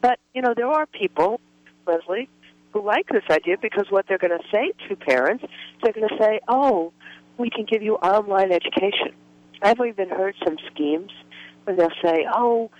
But, 0.00 0.18
you 0.34 0.42
know, 0.42 0.54
there 0.54 0.68
are 0.68 0.86
people, 0.86 1.40
Leslie, 1.86 2.28
who 2.72 2.84
like 2.84 3.08
this 3.08 3.24
idea 3.30 3.56
because 3.60 3.86
what 3.90 4.06
they're 4.06 4.18
going 4.18 4.38
to 4.38 4.44
say 4.52 4.72
to 4.88 4.96
parents, 4.96 5.44
they're 5.82 5.92
going 5.92 6.08
to 6.08 6.16
say, 6.18 6.40
oh, 6.46 6.92
we 7.38 7.50
can 7.50 7.64
give 7.64 7.82
you 7.82 7.94
online 7.96 8.52
education. 8.52 9.14
I've 9.62 9.80
even 9.80 10.10
heard 10.10 10.34
some 10.44 10.56
schemes 10.70 11.10
where 11.64 11.76
they'll 11.76 11.88
say, 12.02 12.26
oh, 12.32 12.70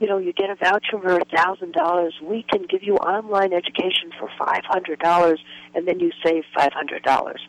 you 0.00 0.08
know, 0.08 0.18
you 0.18 0.32
get 0.32 0.50
a 0.50 0.56
voucher 0.56 0.98
for 1.00 1.18
a 1.18 1.24
thousand 1.24 1.72
dollars. 1.72 2.14
We 2.22 2.44
can 2.50 2.66
give 2.68 2.82
you 2.82 2.96
online 2.96 3.52
education 3.52 4.10
for 4.18 4.28
five 4.38 4.64
hundred 4.64 4.98
dollars, 4.98 5.40
and 5.74 5.86
then 5.86 6.00
you 6.00 6.10
save 6.24 6.44
five 6.56 6.72
hundred 6.72 7.02
dollars. 7.02 7.40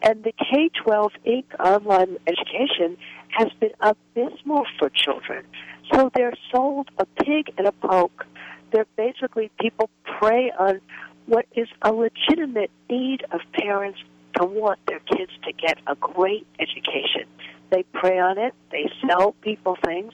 And 0.00 0.22
the 0.22 0.32
K-12 0.32 1.10
Inc. 1.26 1.44
online 1.58 2.18
education 2.28 2.96
has 3.30 3.48
been 3.58 3.72
abysmal 3.80 4.64
for 4.78 4.90
children. 4.90 5.44
So 5.92 6.10
they're 6.14 6.34
sold 6.52 6.88
a 6.98 7.04
pig 7.04 7.52
and 7.58 7.66
a 7.66 7.72
poke. 7.72 8.24
They're 8.72 8.86
basically 8.96 9.50
people 9.58 9.90
prey 10.04 10.52
on 10.56 10.80
what 11.26 11.46
is 11.56 11.68
a 11.82 11.92
legitimate 11.92 12.70
need 12.88 13.24
of 13.32 13.40
parents 13.52 13.98
to 14.36 14.46
want 14.46 14.78
their 14.86 15.00
kids 15.00 15.32
to 15.44 15.52
get 15.52 15.78
a 15.86 15.96
great 15.96 16.46
education. 16.60 17.26
They 17.70 17.82
prey 17.92 18.18
on 18.20 18.38
it. 18.38 18.54
They 18.70 18.90
sell 19.06 19.32
people 19.42 19.76
things, 19.84 20.12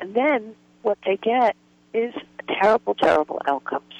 and 0.00 0.14
then 0.14 0.54
what 0.86 0.98
they 1.04 1.16
get 1.16 1.56
is 1.92 2.14
terrible, 2.46 2.94
terrible 2.94 3.42
outcomes. 3.44 3.92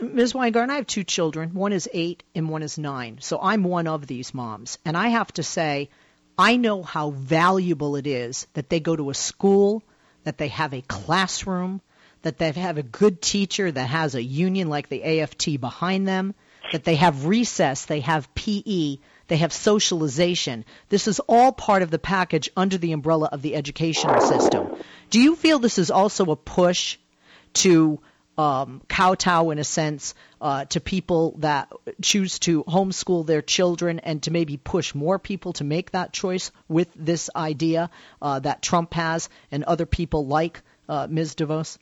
Ms. 0.00 0.32
Weingarten, 0.32 0.70
I 0.70 0.76
have 0.76 0.86
two 0.86 1.02
children. 1.02 1.54
One 1.54 1.72
is 1.72 1.88
eight 1.92 2.22
and 2.36 2.48
one 2.48 2.62
is 2.62 2.78
nine. 2.78 3.18
So 3.20 3.40
I'm 3.42 3.64
one 3.64 3.88
of 3.88 4.06
these 4.06 4.32
moms. 4.32 4.78
And 4.84 4.96
I 4.96 5.08
have 5.08 5.32
to 5.32 5.42
say, 5.42 5.88
I 6.38 6.56
know 6.56 6.84
how 6.84 7.10
valuable 7.10 7.96
it 7.96 8.06
is 8.06 8.46
that 8.52 8.68
they 8.68 8.78
go 8.78 8.94
to 8.94 9.10
a 9.10 9.14
school, 9.14 9.82
that 10.22 10.38
they 10.38 10.48
have 10.48 10.72
a 10.72 10.82
classroom, 10.82 11.80
that 12.22 12.38
they 12.38 12.52
have 12.52 12.78
a 12.78 12.84
good 12.84 13.20
teacher 13.20 13.72
that 13.72 13.88
has 13.88 14.14
a 14.14 14.22
union 14.22 14.68
like 14.68 14.88
the 14.88 15.02
AFT 15.02 15.60
behind 15.60 16.06
them, 16.06 16.34
that 16.70 16.84
they 16.84 16.94
have 16.94 17.26
recess, 17.26 17.86
they 17.86 18.00
have 18.00 18.32
PE, 18.36 18.98
they 19.30 19.36
have 19.36 19.52
socialization. 19.52 20.64
This 20.88 21.06
is 21.06 21.20
all 21.20 21.52
part 21.52 21.82
of 21.82 21.90
the 21.92 22.00
package 22.00 22.50
under 22.56 22.76
the 22.76 22.90
umbrella 22.90 23.28
of 23.30 23.42
the 23.42 23.54
educational 23.54 24.20
system. 24.20 24.74
Do 25.08 25.20
you 25.20 25.36
feel 25.36 25.60
this 25.60 25.78
is 25.78 25.92
also 25.92 26.32
a 26.32 26.36
push 26.36 26.98
to 27.62 28.00
um, 28.36 28.82
kowtow, 28.88 29.50
in 29.50 29.60
a 29.60 29.64
sense, 29.64 30.14
uh, 30.40 30.64
to 30.64 30.80
people 30.80 31.36
that 31.38 31.72
choose 32.02 32.40
to 32.40 32.64
homeschool 32.64 33.24
their 33.24 33.40
children 33.40 34.00
and 34.00 34.20
to 34.24 34.32
maybe 34.32 34.56
push 34.56 34.96
more 34.96 35.20
people 35.20 35.52
to 35.54 35.64
make 35.64 35.92
that 35.92 36.12
choice 36.12 36.50
with 36.66 36.88
this 36.96 37.30
idea 37.36 37.88
uh, 38.20 38.40
that 38.40 38.62
Trump 38.62 38.94
has 38.94 39.28
and 39.52 39.62
other 39.62 39.86
people 39.86 40.26
like 40.26 40.60
uh, 40.88 41.06
Ms. 41.08 41.36
DeVos? 41.36 41.78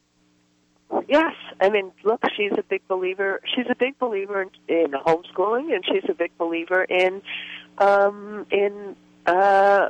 Yes, 1.07 1.35
I 1.61 1.71
mean, 1.71 1.92
look, 2.04 2.21
she's 2.37 2.52
a 2.59 2.62
big 2.62 2.87
believer. 2.88 3.40
She's 3.54 3.66
a 3.71 3.75
big 3.75 3.99
believer 3.99 4.42
in, 4.42 4.50
in 4.68 4.90
homeschooling, 4.92 5.75
and 5.75 5.85
she's 5.85 6.09
a 6.09 6.14
big 6.14 6.37
believer 6.38 6.85
in 6.85 7.23
um, 7.78 8.47
in 8.50 8.97
uh, 9.26 9.88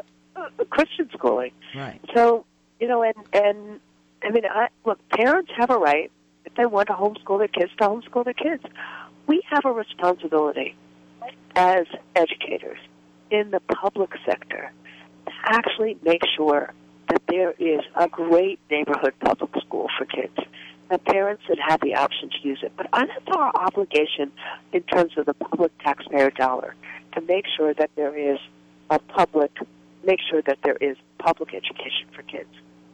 Christian 0.71 1.09
schooling. 1.13 1.53
Right. 1.75 2.01
So 2.15 2.45
you 2.81 2.89
know, 2.89 3.03
and 3.03 3.15
and 3.33 3.81
I 4.23 4.31
mean, 4.31 4.45
I, 4.45 4.69
look, 4.85 4.99
parents 5.09 5.51
have 5.57 5.71
a 5.71 5.79
right 5.79 6.11
if 6.45 6.55
they 6.55 6.67
want 6.67 6.89
to 6.89 6.95
homeschool 6.95 7.39
their 7.39 7.49
kids 7.49 7.71
to 7.79 7.89
homeschool 7.89 8.25
their 8.25 8.35
kids. 8.35 8.63
We 9.27 9.43
have 9.51 9.65
a 9.65 9.73
responsibility 9.73 10.75
as 11.55 11.87
educators 12.17 12.79
in 13.31 13.51
the 13.51 13.61
public 13.61 14.11
sector 14.25 14.73
to 15.27 15.33
actually 15.45 15.99
make 16.03 16.23
sure 16.37 16.73
that 17.09 17.23
there 17.29 17.53
is 17.59 17.81
a 17.97 18.09
great 18.09 18.59
neighborhood 18.71 19.15
public 19.21 19.51
school 19.63 19.89
for 19.99 20.05
kids. 20.05 20.37
And 20.91 21.05
parents 21.05 21.43
should 21.47 21.59
have 21.67 21.81
the 21.81 21.95
option 21.95 22.31
to 22.31 22.49
use 22.49 22.61
it. 22.63 22.73
But 22.77 22.89
that's 22.93 23.11
our 23.37 23.53
obligation 23.55 24.33
in 24.73 24.83
terms 24.85 25.13
of 25.19 25.27
the 25.27 25.35
public 25.35 25.77
taxpayer 25.79 26.31
dollar 26.31 26.75
to 27.13 27.21
make 27.23 27.45
sure 27.57 27.75
that 27.75 27.91
there 27.97 28.17
is 28.17 28.39
a 28.91 28.99
public, 28.99 29.53
make 30.05 30.21
sure 30.31 30.43
that 30.43 30.59
there 30.63 30.77
is 30.81 30.97
public 31.19 31.55
education 31.55 32.07
for 32.15 32.23
kids. 32.23 32.49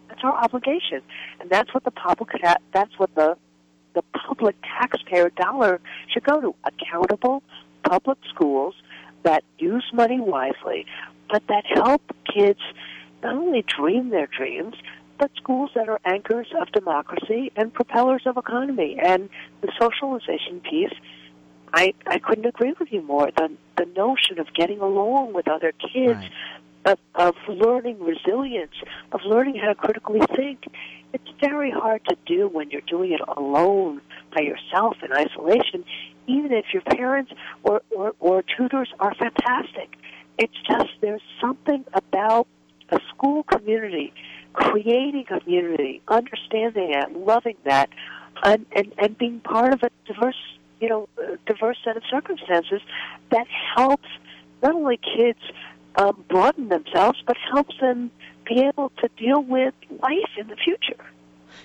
That's 0.09 0.23
our 0.25 0.33
obligation, 0.33 1.03
and 1.41 1.51
that's 1.51 1.73
what 1.73 1.85
the 1.85 1.91
public, 1.91 2.31
that's 2.73 2.99
what 2.99 3.15
the 3.15 3.37
the 3.95 4.03
public 4.27 4.57
taxpayer 4.63 5.31
dollar 5.31 5.81
should 6.13 6.25
go 6.25 6.41
to. 6.41 6.55
Accountable 6.65 7.43
public 7.85 8.19
schools 8.29 8.75
that 9.23 9.45
use 9.59 9.85
money 9.93 10.21
wisely, 10.21 10.87
but 11.31 11.43
that 11.49 11.65
help 11.67 12.03
kids 12.33 12.61
not 13.23 13.35
only 13.35 13.63
dream 13.63 14.11
their 14.11 14.27
dreams, 14.27 14.75
but 15.19 15.31
schools 15.37 15.71
that 15.75 15.89
are 15.89 16.01
anchors 16.05 16.49
of 16.61 16.71
democracy 16.73 17.53
and 17.57 17.73
propellers 17.73 18.23
of 18.27 18.37
economy. 18.37 18.99
And 19.03 19.29
the 19.61 19.73
socialization 19.81 20.61
piece, 20.61 20.93
I, 21.73 21.95
I 22.07 22.19
couldn't 22.19 22.47
agree 22.47 22.75
with 22.79 22.93
you 22.93 23.03
more. 23.03 23.31
The, 23.37 23.51
the 23.77 23.87
notion 23.97 24.39
of 24.39 24.53
getting 24.55 24.81
along 24.81 25.33
with 25.33 25.49
other 25.49 25.73
kids, 25.73 26.19
right. 26.19 26.31
of, 26.85 26.99
of 27.15 27.35
learning 27.49 28.01
resilience, 28.01 28.75
of 29.13 29.21
learning 29.25 29.57
how 29.57 29.69
to 29.69 29.75
critically 29.75 30.21
think, 30.37 30.67
it's 31.13 31.29
very 31.41 31.71
hard 31.71 32.05
to 32.07 32.17
do 32.27 32.49
when 32.49 32.71
you're 32.71 32.81
doing 32.81 33.13
it 33.13 33.21
alone 33.37 34.01
by 34.35 34.43
yourself 34.43 34.97
in 35.03 35.13
isolation, 35.13 35.85
even 36.27 36.53
if 36.53 36.67
your 36.73 36.83
parents 36.83 37.33
or, 37.63 37.83
or, 37.97 38.15
or 38.19 38.43
tutors 38.43 38.89
are 38.99 39.15
fantastic. 39.15 39.97
It's 40.39 40.55
just 40.69 40.89
there's 41.01 41.23
something 41.41 41.85
about 41.93 42.49
a 42.91 42.99
school 43.11 43.45
community, 43.45 44.13
creating 44.55 45.27
community, 45.27 46.01
understanding 46.09 46.93
that, 46.93 47.13
loving 47.17 47.57
that, 47.65 47.91
and, 48.43 48.67
and, 48.75 48.93
and 48.99 49.19
being 49.19 49.41
part 49.41 49.73
of 49.73 49.83
a 49.83 49.91
diverse, 50.07 50.37
you 50.81 50.89
know, 50.89 51.09
diverse 51.47 51.77
set 51.85 51.97
of 51.97 52.03
circumstances 52.11 52.81
that 53.31 53.47
helps 53.77 54.09
not 54.63 54.75
only 54.75 54.99
kids 54.99 55.39
um, 55.97 56.25
broaden 56.29 56.69
themselves, 56.69 57.23
but 57.27 57.37
helps 57.53 57.75
them 57.81 58.11
be 58.47 58.61
able 58.61 58.91
to 59.01 59.09
deal 59.17 59.43
with 59.43 59.75
life 60.03 60.31
in 60.39 60.49
the 60.49 60.57
future. 60.57 61.05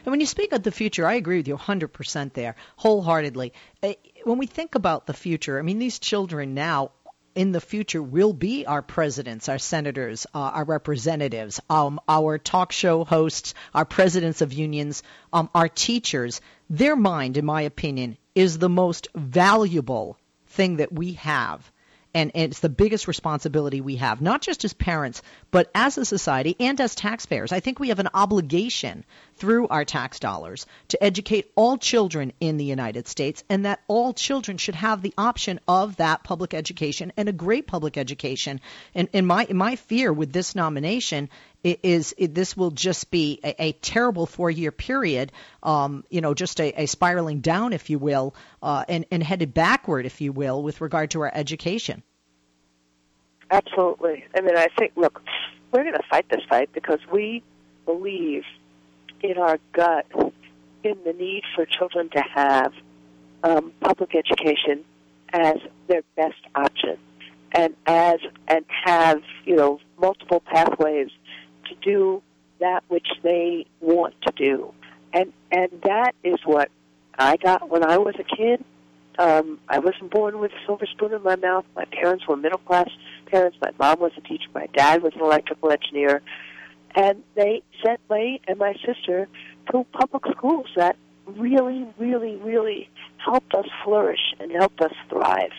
And 0.05 0.11
when 0.11 0.19
you 0.19 0.25
speak 0.25 0.53
of 0.53 0.63
the 0.63 0.71
future, 0.71 1.05
I 1.05 1.15
agree 1.15 1.37
with 1.37 1.47
you 1.47 1.57
100% 1.57 2.33
there, 2.33 2.55
wholeheartedly. 2.77 3.53
Eh, 3.83 3.95
when 4.23 4.37
we 4.37 4.45
think 4.45 4.75
about 4.75 5.07
the 5.07 5.13
future, 5.13 5.57
I 5.57 5.61
mean, 5.61 5.79
these 5.79 5.99
children 5.99 6.53
now 6.53 6.91
in 7.39 7.53
the 7.53 7.61
future 7.61 8.03
will 8.03 8.33
be 8.33 8.65
our 8.65 8.81
presidents, 8.81 9.47
our 9.47 9.57
senators, 9.57 10.27
uh, 10.35 10.39
our 10.39 10.65
representatives, 10.65 11.61
um, 11.69 11.97
our 12.05 12.37
talk 12.37 12.73
show 12.73 13.05
hosts, 13.05 13.53
our 13.73 13.85
presidents 13.85 14.41
of 14.41 14.51
unions, 14.51 15.03
um, 15.31 15.49
our 15.55 15.69
teachers. 15.69 16.41
Their 16.69 16.97
mind, 16.97 17.37
in 17.37 17.45
my 17.45 17.61
opinion, 17.61 18.17
is 18.35 18.57
the 18.57 18.67
most 18.67 19.07
valuable 19.15 20.17
thing 20.47 20.75
that 20.77 20.91
we 20.91 21.13
have 21.13 21.71
and, 22.13 22.31
it's 22.33 22.59
the 22.59 22.69
biggest 22.69 23.07
responsibility 23.07 23.81
we 23.81 23.97
have, 23.97 24.21
not 24.21 24.41
just 24.41 24.65
as 24.65 24.73
parents, 24.73 25.21
but 25.51 25.69
as 25.75 25.97
a 25.97 26.05
society 26.05 26.55
and 26.59 26.79
as 26.81 26.95
taxpayers. 26.95 27.51
I 27.51 27.59
think 27.59 27.79
we 27.79 27.89
have 27.89 27.99
an 27.99 28.09
obligation 28.13 29.05
through 29.35 29.67
our 29.67 29.85
tax 29.85 30.19
dollars 30.19 30.65
to 30.89 31.03
educate 31.03 31.51
all 31.55 31.77
children 31.77 32.33
in 32.39 32.57
the 32.57 32.65
United 32.65 33.07
States, 33.07 33.43
and 33.49 33.65
that 33.65 33.81
all 33.87 34.13
children 34.13 34.57
should 34.57 34.75
have 34.75 35.01
the 35.01 35.13
option 35.17 35.59
of 35.67 35.97
that 35.97 36.23
public 36.23 36.53
education 36.53 37.11
and 37.15 37.29
a 37.29 37.33
great 37.33 37.67
public 37.67 37.97
education. 37.97 38.59
And, 38.95 39.07
and 39.13 39.27
my 39.27 39.47
my 39.51 39.75
fear 39.75 40.11
with 40.11 40.33
this 40.33 40.55
nomination 40.55 41.29
is 41.63 42.15
it, 42.17 42.33
this 42.33 42.55
will 42.55 42.71
just 42.71 43.11
be 43.11 43.39
a, 43.43 43.63
a 43.63 43.71
terrible 43.73 44.25
four-year 44.25 44.71
period, 44.71 45.31
um, 45.61 46.03
you 46.09 46.21
know, 46.21 46.33
just 46.33 46.59
a, 46.61 46.83
a, 46.83 46.85
spiraling 46.85 47.41
down, 47.41 47.73
if 47.73 47.89
you 47.89 47.99
will, 47.99 48.33
uh, 48.63 48.85
and, 48.87 49.05
and 49.11 49.21
headed 49.21 49.53
backward, 49.53 50.05
if 50.05 50.21
you 50.21 50.31
will, 50.31 50.63
with 50.63 50.81
regard 50.81 51.11
to 51.11 51.21
our 51.21 51.31
education. 51.33 52.01
Absolutely. 53.51 54.25
I 54.35 54.41
mean, 54.41 54.55
I 54.55 54.67
think, 54.77 54.93
look, 54.95 55.21
we're 55.71 55.83
going 55.83 55.95
to 55.95 56.07
fight 56.09 56.29
this 56.29 56.41
fight 56.49 56.69
because 56.73 56.99
we 57.11 57.43
believe 57.85 58.43
in 59.21 59.37
our 59.37 59.59
gut 59.73 60.05
in 60.83 60.97
the 61.03 61.13
need 61.13 61.43
for 61.55 61.65
children 61.65 62.09
to 62.09 62.21
have 62.21 62.73
um, 63.43 63.73
public 63.81 64.15
education 64.15 64.85
as 65.33 65.57
their 65.87 66.03
best 66.15 66.39
option 66.55 66.97
and 67.51 67.75
as 67.85 68.19
and 68.47 68.65
have 68.85 69.21
you 69.45 69.55
know 69.55 69.79
multiple 69.99 70.39
pathways 70.39 71.09
to 71.67 71.75
do 71.81 72.21
that 72.59 72.83
which 72.87 73.07
they 73.23 73.65
want 73.79 74.13
to 74.21 74.33
do. 74.35 74.73
And 75.13 75.33
and 75.51 75.69
that 75.83 76.13
is 76.23 76.37
what 76.45 76.69
I 77.17 77.28
got 77.41 77.69
when 77.69 77.83
I 77.83 77.97
was 77.97 78.15
a 78.19 78.23
kid. 78.23 78.63
Um, 79.17 79.59
I 79.67 79.79
wasn't 79.79 80.11
born 80.11 80.39
with 80.39 80.51
a 80.51 80.65
silver 80.65 80.85
spoon 80.85 81.13
in 81.13 81.23
my 81.23 81.35
mouth. 81.35 81.65
My 81.75 81.85
parents 81.85 82.25
were 82.27 82.37
middle 82.37 82.59
class 82.59 82.89
parents. 83.25 83.57
My 83.61 83.71
mom 83.77 83.99
was 83.99 84.11
a 84.17 84.21
teacher. 84.21 84.47
My 84.53 84.67
dad 84.67 85.03
was 85.03 85.13
an 85.15 85.21
electrical 85.21 85.71
engineer. 85.71 86.21
And 86.95 87.23
they 87.35 87.61
sent 87.85 87.99
me 88.09 88.41
and 88.47 88.57
my 88.57 88.73
sister 88.85 89.27
to 89.71 89.85
public 89.91 90.23
schools 90.37 90.67
that 90.75 90.95
really, 91.25 91.85
really, 91.97 92.37
really 92.37 92.89
helped 93.17 93.53
us 93.53 93.65
flourish 93.83 94.33
and 94.39 94.51
helped 94.51 94.81
us 94.81 94.93
thrive. 95.09 95.51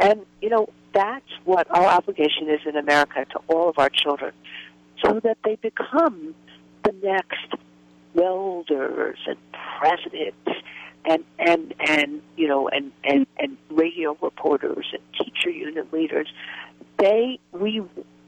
And, 0.00 0.24
you 0.40 0.48
know, 0.48 0.68
that's 0.92 1.28
what 1.44 1.66
our 1.70 1.86
obligation 1.86 2.48
is 2.48 2.60
in 2.66 2.76
America 2.76 3.24
to 3.32 3.40
all 3.48 3.68
of 3.68 3.78
our 3.78 3.88
children 3.88 4.32
so 5.04 5.20
that 5.20 5.38
they 5.44 5.56
become 5.56 6.34
the 6.84 6.92
next 7.02 7.54
welders 8.14 9.18
and 9.26 9.38
presidents 9.80 10.36
and 11.04 11.24
and 11.38 11.74
and 11.80 12.22
you 12.36 12.48
know 12.48 12.68
and 12.68 12.92
and 13.04 13.26
and 13.38 13.56
radio 13.70 14.16
reporters 14.20 14.86
and 14.92 15.02
teacher 15.12 15.50
union 15.50 15.86
leaders 15.92 16.28
they 16.98 17.38
we 17.52 17.82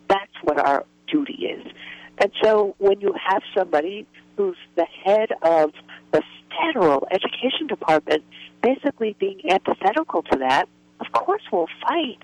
that's 0.08 0.32
what 0.42 0.58
our 0.58 0.84
duty 1.06 1.46
is 1.46 1.72
and 2.18 2.30
so 2.42 2.74
when 2.78 3.00
you 3.00 3.14
have 3.14 3.42
somebody 3.56 4.06
who's 4.36 4.56
the 4.76 4.86
head 5.04 5.30
of 5.42 5.72
the 6.12 6.22
federal 6.58 7.06
education 7.10 7.66
department 7.66 8.24
basically 8.62 9.14
being 9.18 9.40
antithetical 9.50 10.22
to 10.22 10.38
that 10.38 10.68
of 11.00 11.12
course 11.12 11.42
we'll 11.52 11.68
fight 11.82 12.18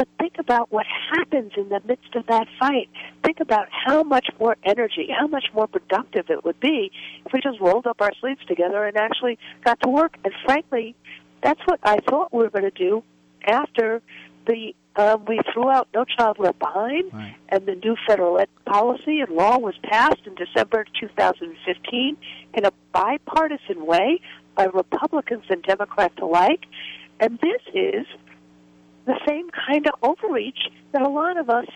but 0.00 0.08
think 0.18 0.38
about 0.38 0.72
what 0.72 0.86
happens 1.12 1.52
in 1.58 1.68
the 1.68 1.78
midst 1.86 2.14
of 2.14 2.26
that 2.28 2.46
fight. 2.58 2.88
Think 3.30 3.48
about 3.48 3.68
how 3.70 4.02
much 4.02 4.26
more 4.40 4.56
energy, 4.64 5.08
how 5.16 5.28
much 5.28 5.44
more 5.54 5.68
productive 5.68 6.30
it 6.30 6.44
would 6.44 6.58
be 6.58 6.90
if 7.24 7.32
we 7.32 7.40
just 7.40 7.60
rolled 7.60 7.86
up 7.86 8.00
our 8.00 8.10
sleeves 8.20 8.44
together 8.48 8.84
and 8.84 8.96
actually 8.96 9.38
got 9.64 9.78
to 9.82 9.88
work. 9.88 10.16
And 10.24 10.34
frankly, 10.44 10.96
that's 11.40 11.60
what 11.64 11.78
I 11.84 11.98
thought 12.08 12.34
we 12.34 12.42
were 12.42 12.50
going 12.50 12.68
to 12.68 12.72
do 12.72 13.04
after 13.46 14.02
the 14.48 14.74
um, 14.96 15.26
we 15.26 15.38
threw 15.54 15.70
out 15.70 15.86
No 15.94 16.04
Child 16.04 16.40
Left 16.40 16.58
Behind, 16.58 17.12
right. 17.12 17.36
and 17.50 17.66
the 17.66 17.76
new 17.76 17.94
federal 18.04 18.36
ed 18.36 18.48
policy 18.66 19.20
and 19.20 19.30
law 19.30 19.58
was 19.58 19.76
passed 19.84 20.26
in 20.26 20.34
December 20.34 20.84
2015 21.00 22.16
in 22.54 22.64
a 22.64 22.72
bipartisan 22.92 23.86
way 23.86 24.20
by 24.56 24.64
Republicans 24.64 25.44
and 25.50 25.62
Democrats 25.62 26.16
alike. 26.20 26.64
And 27.20 27.38
this 27.38 27.62
is 27.72 28.06
the 29.06 29.14
same 29.28 29.50
kind 29.50 29.86
of 29.86 29.94
overreach 30.02 30.58
that 30.90 31.02
a 31.02 31.08
lot 31.08 31.36
of 31.36 31.48
us 31.48 31.66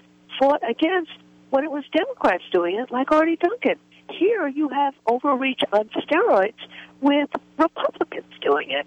fought 0.40 0.68
against 0.68 1.12
when 1.50 1.64
it 1.64 1.70
was 1.70 1.85
Democrats 1.92 2.44
doing 2.52 2.76
it, 2.76 2.90
like 2.90 3.11
Arne 3.12 3.37
Duncan. 3.40 3.76
Here 4.11 4.46
you 4.46 4.68
have 4.68 4.94
overreach 5.07 5.61
on 5.72 5.88
steroids 5.88 6.52
with 7.00 7.30
Republicans 7.57 8.33
doing 8.42 8.70
it. 8.70 8.87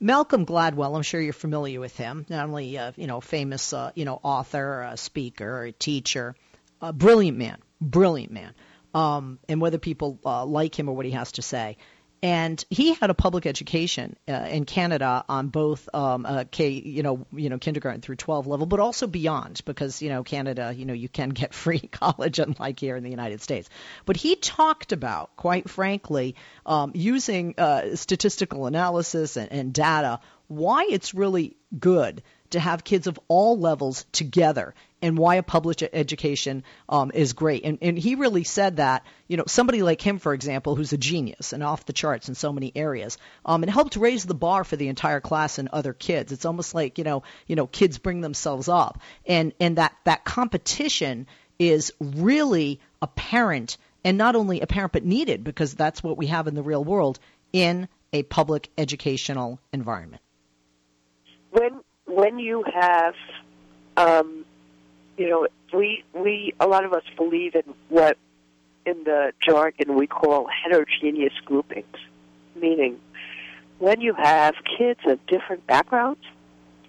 Malcolm 0.00 0.46
Gladwell, 0.46 0.96
I'm 0.96 1.02
sure 1.02 1.20
you're 1.20 1.32
familiar 1.32 1.80
with 1.80 1.96
him. 1.96 2.24
Not 2.28 2.48
only 2.48 2.76
a 2.76 2.94
you 2.96 3.06
know 3.06 3.20
famous 3.20 3.72
uh, 3.72 3.90
you 3.94 4.04
know 4.04 4.20
author, 4.22 4.82
a 4.82 4.96
speaker, 4.96 5.70
teacher, 5.78 6.34
a 6.80 6.92
brilliant 6.92 7.36
man, 7.36 7.58
brilliant 7.80 8.32
man. 8.32 8.54
Um, 8.94 9.38
and 9.48 9.60
whether 9.60 9.78
people 9.78 10.18
uh, 10.24 10.46
like 10.46 10.78
him 10.78 10.88
or 10.88 10.96
what 10.96 11.04
he 11.04 11.12
has 11.12 11.32
to 11.32 11.42
say, 11.42 11.76
and 12.22 12.64
he 12.68 12.94
had 12.94 13.10
a 13.10 13.14
public 13.14 13.46
education 13.46 14.16
uh, 14.28 14.32
in 14.32 14.64
Canada 14.64 15.24
on 15.28 15.48
both 15.48 15.88
um, 15.94 16.26
uh, 16.26 16.44
K, 16.50 16.70
you 16.70 17.02
know, 17.02 17.26
you 17.32 17.48
know, 17.48 17.58
kindergarten 17.58 18.00
through 18.00 18.16
12 18.16 18.46
level, 18.46 18.66
but 18.66 18.80
also 18.80 19.06
beyond, 19.06 19.60
because 19.64 20.02
you 20.02 20.08
know, 20.08 20.24
Canada, 20.24 20.72
you 20.74 20.84
know, 20.84 20.94
you 20.94 21.08
can 21.08 21.30
get 21.30 21.54
free 21.64 21.80
college, 21.80 22.38
unlike 22.38 22.80
here 22.80 22.96
in 22.96 23.04
the 23.04 23.10
United 23.10 23.40
States. 23.40 23.68
But 24.04 24.16
he 24.16 24.36
talked 24.36 24.92
about, 24.92 25.36
quite 25.36 25.70
frankly, 25.70 26.34
um, 26.66 26.92
using 26.94 27.54
uh, 27.58 27.94
statistical 27.96 28.66
analysis 28.66 29.36
and, 29.36 29.52
and 29.52 29.72
data, 29.72 30.20
why 30.48 30.88
it's 30.90 31.14
really 31.14 31.56
good 31.78 32.22
to 32.50 32.60
have 32.60 32.82
kids 32.82 33.06
of 33.06 33.20
all 33.28 33.58
levels 33.58 34.06
together 34.12 34.74
and 35.00 35.16
why 35.16 35.36
a 35.36 35.42
public 35.42 35.82
education 35.92 36.64
um, 36.88 37.10
is 37.14 37.32
great. 37.32 37.64
And, 37.64 37.78
and 37.82 37.98
he 37.98 38.14
really 38.14 38.44
said 38.44 38.76
that, 38.76 39.04
you 39.28 39.36
know, 39.36 39.44
somebody 39.46 39.82
like 39.82 40.00
him, 40.00 40.18
for 40.18 40.34
example, 40.34 40.74
who's 40.74 40.92
a 40.92 40.98
genius 40.98 41.52
and 41.52 41.62
off 41.62 41.86
the 41.86 41.92
charts 41.92 42.28
in 42.28 42.34
so 42.34 42.52
many 42.52 42.72
areas, 42.74 43.18
um, 43.44 43.62
it 43.62 43.68
helped 43.68 43.96
raise 43.96 44.24
the 44.24 44.34
bar 44.34 44.64
for 44.64 44.76
the 44.76 44.88
entire 44.88 45.20
class 45.20 45.58
and 45.58 45.68
other 45.68 45.92
kids. 45.92 46.32
It's 46.32 46.44
almost 46.44 46.74
like, 46.74 46.98
you 46.98 47.04
know, 47.04 47.22
you 47.46 47.56
know, 47.56 47.66
kids 47.66 47.98
bring 47.98 48.20
themselves 48.20 48.68
up. 48.68 49.00
And, 49.26 49.52
and 49.60 49.76
that, 49.76 49.94
that 50.04 50.24
competition 50.24 51.26
is 51.58 51.92
really 52.00 52.80
apparent 53.02 53.76
and 54.04 54.16
not 54.16 54.36
only 54.36 54.60
apparent 54.60 54.92
but 54.92 55.04
needed 55.04 55.44
because 55.44 55.74
that's 55.74 56.02
what 56.02 56.16
we 56.16 56.26
have 56.28 56.46
in 56.46 56.54
the 56.54 56.62
real 56.62 56.84
world 56.84 57.18
in 57.52 57.88
a 58.12 58.22
public 58.22 58.70
educational 58.78 59.60
environment. 59.72 60.22
When 61.50 61.80
when 62.06 62.38
you 62.38 62.64
have, 62.74 63.14
um, 63.96 64.44
you 65.18 65.28
know, 65.28 65.48
we 65.74 66.04
we 66.14 66.54
a 66.60 66.66
lot 66.66 66.84
of 66.84 66.92
us 66.92 67.02
believe 67.16 67.54
in 67.54 67.64
what 67.88 68.16
in 68.86 69.04
the 69.04 69.32
jargon 69.44 69.96
we 69.96 70.06
call 70.06 70.46
heterogeneous 70.46 71.34
groupings, 71.44 71.96
meaning 72.54 72.98
when 73.78 74.00
you 74.00 74.14
have 74.14 74.54
kids 74.78 75.00
of 75.06 75.24
different 75.26 75.66
backgrounds, 75.66 76.22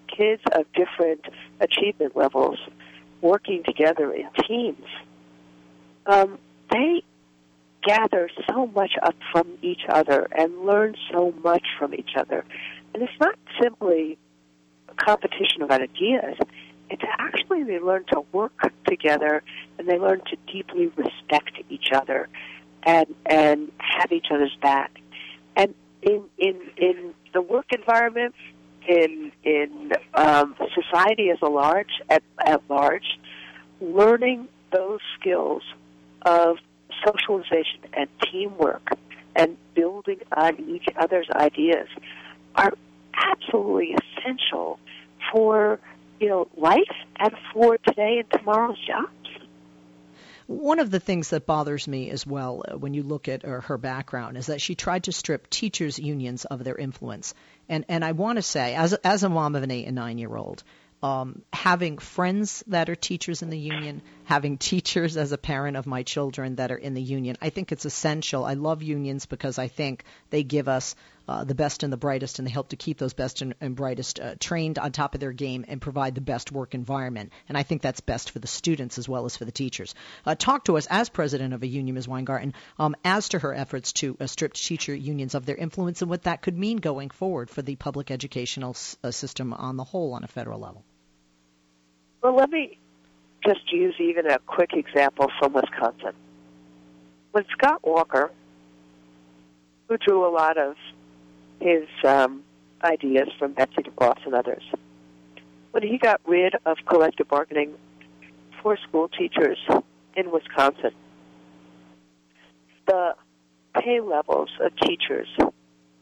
kids 0.07 0.41
of 0.53 0.65
different 0.73 1.25
achievement 1.59 2.15
levels 2.15 2.59
working 3.21 3.63
together 3.63 4.13
in 4.13 4.29
teams, 4.47 4.85
um, 6.05 6.37
they 6.71 7.03
gather 7.83 8.29
so 8.49 8.67
much 8.67 8.91
up 9.01 9.15
from 9.31 9.47
each 9.61 9.81
other 9.89 10.27
and 10.31 10.65
learn 10.65 10.95
so 11.11 11.33
much 11.43 11.63
from 11.77 11.93
each 11.93 12.11
other. 12.15 12.45
And 12.93 13.03
it's 13.03 13.19
not 13.19 13.37
simply 13.61 14.17
a 14.87 14.93
competition 14.95 15.61
of 15.61 15.71
ideas. 15.71 16.37
It's 16.89 17.03
actually 17.19 17.63
they 17.63 17.79
learn 17.79 18.05
to 18.11 18.23
work 18.31 18.53
together 18.87 19.43
and 19.77 19.87
they 19.87 19.99
learn 19.99 20.21
to 20.29 20.37
deeply 20.51 20.87
respect 20.95 21.51
each 21.69 21.91
other 21.93 22.27
and 22.83 23.13
and 23.25 23.71
have 23.77 24.11
each 24.11 24.27
other's 24.31 24.55
back. 24.61 24.99
And 25.55 25.73
in 26.01 26.23
in 26.37 26.59
in 26.77 27.13
the 27.33 27.41
work 27.41 27.67
environment, 27.71 28.35
in 28.87 29.31
in 29.43 29.91
um, 30.13 30.55
society 30.73 31.29
as 31.29 31.37
a 31.41 31.49
large 31.49 32.01
at, 32.09 32.23
at 32.45 32.61
large, 32.69 33.19
learning 33.81 34.47
those 34.71 34.99
skills 35.19 35.63
of 36.23 36.57
socialization 37.05 37.81
and 37.93 38.09
teamwork 38.31 38.89
and 39.35 39.57
building 39.73 40.19
on 40.35 40.59
each 40.69 40.85
other's 40.97 41.29
ideas 41.35 41.87
are 42.55 42.73
absolutely 43.13 43.95
essential 43.95 44.79
for 45.31 45.79
you 46.19 46.29
know 46.29 46.47
life 46.57 46.79
and 47.17 47.33
for 47.53 47.77
today 47.77 48.19
and 48.19 48.31
tomorrow's 48.31 48.77
jobs. 48.85 49.13
One 50.47 50.79
of 50.79 50.89
the 50.89 50.99
things 50.99 51.29
that 51.29 51.45
bothers 51.45 51.87
me 51.87 52.09
as 52.09 52.25
well 52.25 52.63
uh, 52.67 52.75
when 52.75 52.95
you 52.95 53.03
look 53.03 53.27
at 53.27 53.43
her, 53.43 53.61
her 53.61 53.77
background 53.77 54.35
is 54.35 54.47
that 54.47 54.61
she 54.61 54.73
tried 54.73 55.03
to 55.03 55.11
strip 55.11 55.47
teachers' 55.47 55.99
unions 55.99 56.43
of 56.45 56.63
their 56.63 56.75
influence. 56.75 57.35
And 57.67 57.85
and 57.87 58.03
I 58.03 58.13
want 58.13 58.37
to 58.37 58.41
say, 58.41 58.73
as 58.75 58.93
as 58.93 59.23
a 59.23 59.29
mom 59.29 59.55
of 59.55 59.63
an 59.63 59.71
eight 59.71 59.85
and 59.85 59.95
nine 59.95 60.17
year 60.17 60.35
old, 60.35 60.63
um, 61.01 61.43
having 61.53 61.97
friends 61.97 62.63
that 62.67 62.89
are 62.89 62.95
teachers 62.95 63.41
in 63.41 63.49
the 63.49 63.57
union, 63.57 64.01
having 64.25 64.57
teachers 64.57 65.15
as 65.17 65.31
a 65.31 65.37
parent 65.37 65.77
of 65.77 65.85
my 65.85 66.03
children 66.03 66.55
that 66.55 66.71
are 66.71 66.77
in 66.77 66.93
the 66.93 67.01
union. 67.01 67.37
I 67.41 67.51
think 67.51 67.71
it's 67.71 67.85
essential. 67.85 68.43
I 68.43 68.55
love 68.55 68.83
unions 68.83 69.25
because 69.25 69.57
I 69.57 69.67
think 69.67 70.03
they 70.29 70.43
give 70.43 70.67
us 70.67 70.95
uh, 71.29 71.43
the 71.43 71.53
best 71.53 71.83
and 71.83 71.93
the 71.93 71.97
brightest, 71.97 72.39
and 72.39 72.47
they 72.47 72.51
help 72.51 72.69
to 72.69 72.75
keep 72.75 72.97
those 72.97 73.13
best 73.13 73.43
and, 73.43 73.53
and 73.61 73.75
brightest 73.75 74.19
uh, 74.19 74.33
trained 74.39 74.79
on 74.79 74.91
top 74.91 75.13
of 75.13 75.19
their 75.19 75.31
game 75.31 75.63
and 75.67 75.79
provide 75.79 76.15
the 76.15 76.21
best 76.21 76.51
work 76.51 76.73
environment. 76.73 77.31
And 77.47 77.55
I 77.55 77.61
think 77.61 77.83
that's 77.83 78.01
best 78.01 78.31
for 78.31 78.39
the 78.39 78.47
students 78.47 78.97
as 78.97 79.07
well 79.07 79.25
as 79.25 79.37
for 79.37 79.45
the 79.45 79.51
teachers. 79.51 79.93
Uh, 80.25 80.33
talk 80.33 80.65
to 80.65 80.75
us 80.75 80.87
as 80.89 81.07
president 81.07 81.53
of 81.53 81.61
a 81.61 81.67
union, 81.67 81.93
Ms. 81.93 82.07
Weingarten, 82.07 82.55
um, 82.79 82.95
as 83.05 83.29
to 83.29 83.39
her 83.39 83.53
efforts 83.53 83.93
to 83.93 84.17
uh, 84.19 84.25
strip 84.25 84.53
teacher 84.53 84.95
unions 84.95 85.35
of 85.35 85.45
their 85.45 85.55
influence 85.55 86.01
and 86.01 86.09
what 86.09 86.23
that 86.23 86.41
could 86.41 86.57
mean 86.57 86.77
going 86.77 87.11
forward 87.11 87.51
for 87.51 87.61
the 87.61 87.75
public 87.75 88.09
educational 88.09 88.71
s- 88.71 88.97
uh, 89.03 89.11
system 89.11 89.53
on 89.53 89.77
the 89.77 89.83
whole 89.83 90.13
on 90.13 90.23
a 90.23 90.27
federal 90.27 90.59
level. 90.59 90.83
Well, 92.23 92.35
let 92.35 92.49
me 92.49 92.79
just 93.45 93.71
use 93.71 93.93
even 93.99 94.25
a 94.25 94.39
quick 94.39 94.73
example 94.73 95.27
from 95.37 95.53
Wisconsin. 95.53 96.13
When 97.33 97.45
Scott 97.51 97.81
Walker, 97.83 98.31
who 99.87 99.97
drew 99.97 100.27
a 100.27 100.31
lot 100.33 100.57
of 100.57 100.75
his 101.59 101.87
um, 102.05 102.43
ideas 102.83 103.29
from 103.37 103.53
Betsy 103.53 103.83
DeVos 103.83 104.25
and 104.25 104.33
others, 104.33 104.63
when 105.71 105.83
he 105.83 105.97
got 105.97 106.21
rid 106.25 106.55
of 106.65 106.77
collective 106.87 107.27
bargaining 107.27 107.75
for 108.61 108.77
school 108.87 109.07
teachers 109.09 109.57
in 110.15 110.31
Wisconsin, 110.31 110.91
the 112.87 113.13
pay 113.79 113.99
levels 113.99 114.49
of 114.61 114.75
teachers 114.77 115.27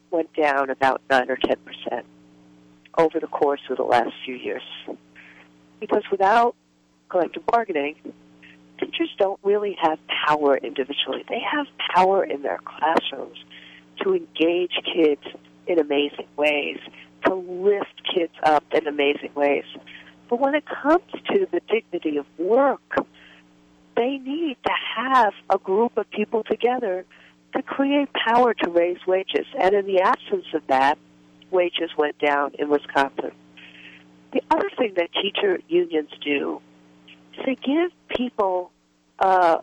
went 0.09 0.33
down 0.33 0.69
about 0.69 1.01
9 1.09 1.29
or 1.29 1.37
10 1.37 1.55
percent 1.65 2.05
over 2.97 3.19
the 3.19 3.27
course 3.27 3.61
of 3.69 3.77
the 3.77 3.83
last 3.83 4.13
few 4.25 4.35
years 4.35 4.63
because 5.79 6.03
without 6.09 6.55
collective 7.09 7.45
bargaining, 7.45 7.95
teachers 8.79 9.09
don't 9.17 9.39
really 9.43 9.77
have 9.81 9.99
power 10.25 10.57
individually. 10.57 11.23
They 11.29 11.39
have 11.39 11.67
power 11.93 12.23
in 12.23 12.41
their 12.41 12.59
classrooms 12.65 13.37
to 14.03 14.15
engage 14.15 14.71
kids 14.93 15.21
in 15.67 15.79
amazing 15.79 16.27
ways, 16.35 16.79
to 17.25 17.35
lift 17.35 18.01
kids 18.13 18.33
up 18.43 18.63
in 18.73 18.87
amazing 18.87 19.31
ways. 19.35 19.65
But 20.29 20.39
when 20.39 20.55
it 20.55 20.65
comes 20.65 21.11
to 21.31 21.47
the 21.51 21.61
dignity 21.67 22.17
of 22.17 22.25
work, 22.37 22.95
they 23.95 24.17
need 24.17 24.57
to 24.65 24.73
have 24.95 25.33
a 25.49 25.57
group 25.57 25.97
of 25.97 26.09
people 26.11 26.43
together 26.43 27.05
to 27.55 27.61
create 27.63 28.09
power 28.13 28.53
to 28.53 28.69
raise 28.69 28.99
wages. 29.07 29.45
And 29.59 29.73
in 29.73 29.85
the 29.85 30.01
absence 30.01 30.45
of 30.53 30.65
that, 30.67 30.97
wages 31.49 31.91
went 31.97 32.19
down 32.19 32.51
in 32.59 32.69
Wisconsin. 32.69 33.31
The 34.33 34.41
other 34.51 34.69
thing 34.77 34.93
that 34.97 35.09
teacher 35.13 35.59
unions 35.67 36.09
do 36.23 36.61
is 37.37 37.45
they 37.45 37.55
give 37.55 37.91
people 38.09 38.71
uh, 39.19 39.57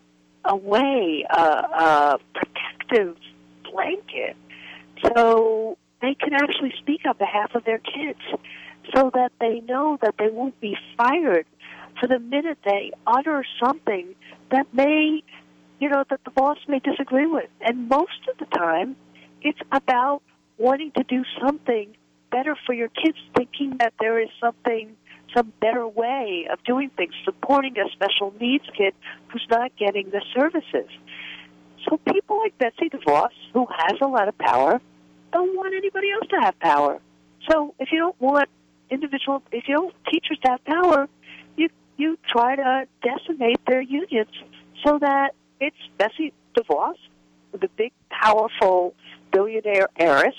a 0.44 0.56
way, 0.56 1.26
uh, 1.30 2.16
a 2.16 2.18
protective 2.34 3.16
blanket, 3.70 4.36
so 5.14 5.76
they 6.04 6.14
can 6.14 6.34
actually 6.34 6.74
speak 6.78 7.00
on 7.06 7.16
behalf 7.16 7.54
of 7.54 7.64
their 7.64 7.78
kids, 7.78 8.20
so 8.94 9.10
that 9.14 9.32
they 9.40 9.60
know 9.60 9.98
that 10.02 10.14
they 10.18 10.28
won't 10.28 10.60
be 10.60 10.76
fired 10.98 11.46
for 11.98 12.06
the 12.06 12.18
minute 12.18 12.58
they 12.64 12.92
utter 13.06 13.44
something 13.58 14.14
that 14.50 14.66
may, 14.74 15.22
you 15.80 15.88
know, 15.88 16.04
that 16.10 16.20
the 16.24 16.30
boss 16.30 16.58
may 16.68 16.80
disagree 16.80 17.26
with. 17.26 17.48
And 17.62 17.88
most 17.88 18.20
of 18.30 18.36
the 18.36 18.44
time, 18.56 18.96
it's 19.40 19.58
about 19.72 20.20
wanting 20.58 20.92
to 20.98 21.04
do 21.04 21.24
something 21.40 21.96
better 22.30 22.54
for 22.66 22.74
your 22.74 22.88
kids, 22.88 23.16
thinking 23.34 23.78
that 23.78 23.94
there 23.98 24.20
is 24.20 24.28
something, 24.40 24.94
some 25.34 25.52
better 25.60 25.86
way 25.88 26.46
of 26.52 26.62
doing 26.64 26.90
things, 26.96 27.14
supporting 27.24 27.74
a 27.78 27.88
special 27.92 28.34
needs 28.38 28.66
kid 28.76 28.92
who's 29.28 29.46
not 29.50 29.74
getting 29.76 30.10
the 30.10 30.20
services. 30.34 30.90
So 31.88 31.98
people 32.12 32.38
like 32.40 32.58
Betsy 32.58 32.90
DeVos, 32.90 33.28
who 33.54 33.66
has 33.78 33.96
a 34.02 34.06
lot 34.06 34.28
of 34.28 34.36
power, 34.36 34.80
don't 35.34 35.54
want 35.56 35.74
anybody 35.74 36.10
else 36.12 36.28
to 36.30 36.36
have 36.40 36.58
power. 36.60 37.00
So 37.50 37.74
if 37.78 37.90
you 37.92 37.98
don't 37.98 38.18
want 38.20 38.48
individual, 38.90 39.42
if 39.52 39.64
you 39.68 39.74
don't 39.74 39.94
teachers 40.10 40.38
to 40.44 40.52
have 40.52 40.64
power, 40.64 41.08
you 41.56 41.68
you 41.98 42.16
try 42.30 42.56
to 42.56 42.86
decimate 43.02 43.60
their 43.66 43.82
unions 43.82 44.30
so 44.84 44.98
that 45.00 45.34
it's 45.60 45.76
Betsy 45.98 46.32
DeVos, 46.56 46.94
the 47.52 47.68
big, 47.76 47.92
powerful 48.10 48.94
billionaire 49.32 49.88
heiress, 49.98 50.36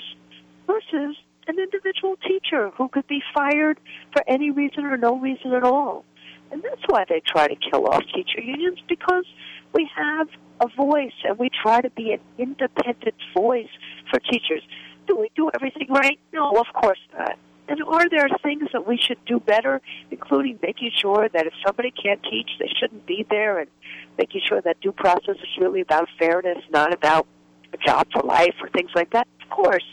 versus 0.65 1.15
an 1.47 1.59
individual 1.59 2.15
teacher 2.27 2.71
who 2.71 2.87
could 2.87 3.07
be 3.07 3.21
fired 3.33 3.79
for 4.13 4.23
any 4.27 4.49
reason 4.49 4.85
or 4.85 4.97
no 4.97 5.17
reason 5.19 5.53
at 5.53 5.63
all. 5.63 6.03
And 6.51 6.63
that's 6.63 6.81
why 6.87 7.05
they 7.07 7.21
try 7.25 7.47
to 7.47 7.55
kill 7.55 7.87
off 7.87 8.03
teacher 8.13 8.41
unions 8.41 8.79
because 8.87 9.25
we 9.73 9.89
have 9.95 10.27
a 10.61 10.67
voice 10.75 11.13
and 11.23 11.37
we 11.37 11.49
try 11.49 11.81
to 11.81 11.89
be 11.91 12.13
an 12.13 12.19
independent 12.37 13.15
voice 13.35 13.69
for 14.09 14.19
teachers. 14.19 14.61
Do 15.07 15.15
we 15.17 15.29
do 15.35 15.49
everything 15.53 15.87
right? 15.89 16.19
No, 16.33 16.51
of 16.51 16.67
course 16.73 16.99
not. 17.17 17.37
And 17.67 17.81
are 17.83 18.07
there 18.09 18.27
things 18.43 18.69
that 18.73 18.87
we 18.87 18.97
should 18.97 19.17
do 19.25 19.39
better, 19.39 19.81
including 20.11 20.59
making 20.61 20.91
sure 20.95 21.27
that 21.29 21.47
if 21.47 21.53
somebody 21.65 21.91
can't 21.91 22.21
teach, 22.23 22.49
they 22.59 22.71
shouldn't 22.79 23.07
be 23.07 23.25
there, 23.29 23.59
and 23.59 23.69
making 24.17 24.41
sure 24.47 24.61
that 24.61 24.79
due 24.81 24.91
process 24.91 25.37
is 25.37 25.57
really 25.59 25.81
about 25.81 26.07
fairness, 26.19 26.59
not 26.69 26.93
about 26.93 27.25
a 27.73 27.77
job 27.77 28.07
for 28.13 28.21
life 28.21 28.53
or 28.61 28.69
things 28.69 28.91
like 28.93 29.11
that? 29.11 29.27
Of 29.41 29.49
course. 29.49 29.85